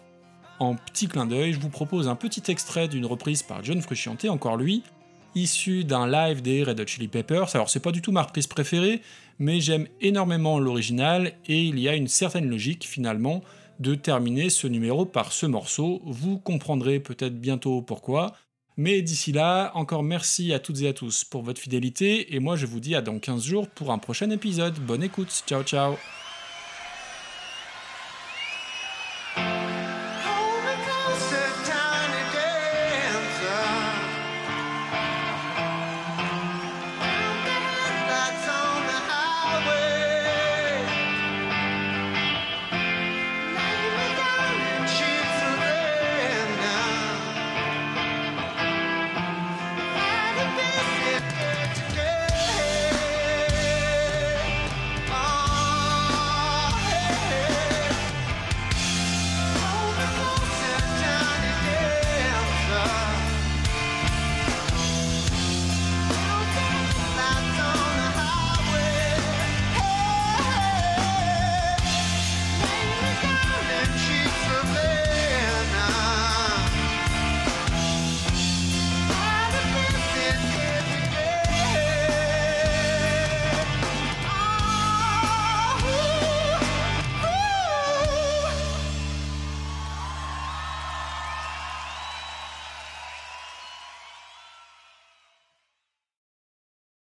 en 0.59 0.74
petit 0.74 1.09
clin 1.09 1.26
d'œil, 1.26 1.53
je 1.53 1.61
vous 1.61 1.70
propose 1.70 2.09
un 2.09 2.16
petit 2.16 2.50
extrait 2.50 2.88
d'une 2.88 3.07
reprise 3.07 3.42
par 3.42 3.64
John 3.64 3.81
Frusciante, 3.81 4.26
encore 4.26 4.57
lui, 4.57 4.83
issu 5.35 5.85
d'un 5.85 6.07
live 6.07 6.43
des 6.43 6.62
Red 6.64 6.81
Hot 6.81 6.87
Chili 6.87 7.09
Peppers. 7.09 7.55
Alors 7.55 7.69
c'est 7.69 7.81
pas 7.81 7.93
du 7.93 8.03
tout 8.03 8.12
ma 8.12 8.23
reprise 8.23 8.47
préférée, 8.47 9.03
mais 9.38 9.61
j'aime 9.61 9.87
énormément 10.01 10.59
l'original 10.59 11.33
et 11.47 11.62
il 11.62 11.79
y 11.79 11.88
a 11.88 11.95
une 11.95 12.09
certaine 12.09 12.49
logique 12.49 12.87
finalement 12.87 13.43
de 13.79 13.95
terminer 13.95 14.51
ce 14.51 14.66
numéro 14.66 15.07
par 15.07 15.33
ce 15.33 15.47
morceau. 15.47 16.03
Vous 16.05 16.38
comprendrez 16.38 17.01
peut-être 17.01 17.40
bientôt 17.40 17.83
pourquoi. 17.83 18.35
Mais 18.77 19.03
d'ici 19.03 19.33
là, 19.33 19.73
encore 19.75 20.03
merci 20.03 20.53
à 20.53 20.59
toutes 20.59 20.81
et 20.83 20.88
à 20.88 20.93
tous 20.93 21.25
pour 21.25 21.43
votre 21.43 21.61
fidélité 21.61 22.35
et 22.35 22.38
moi 22.38 22.57
je 22.57 22.66
vous 22.66 22.81
dis 22.81 22.95
à 22.95 23.03
dans 23.03 23.19
15 23.19 23.45
jours 23.45 23.69
pour 23.69 23.90
un 23.90 23.99
prochain 23.99 24.31
épisode. 24.31 24.79
Bonne 24.81 25.03
écoute, 25.03 25.43
ciao 25.47 25.62
ciao 25.62 25.97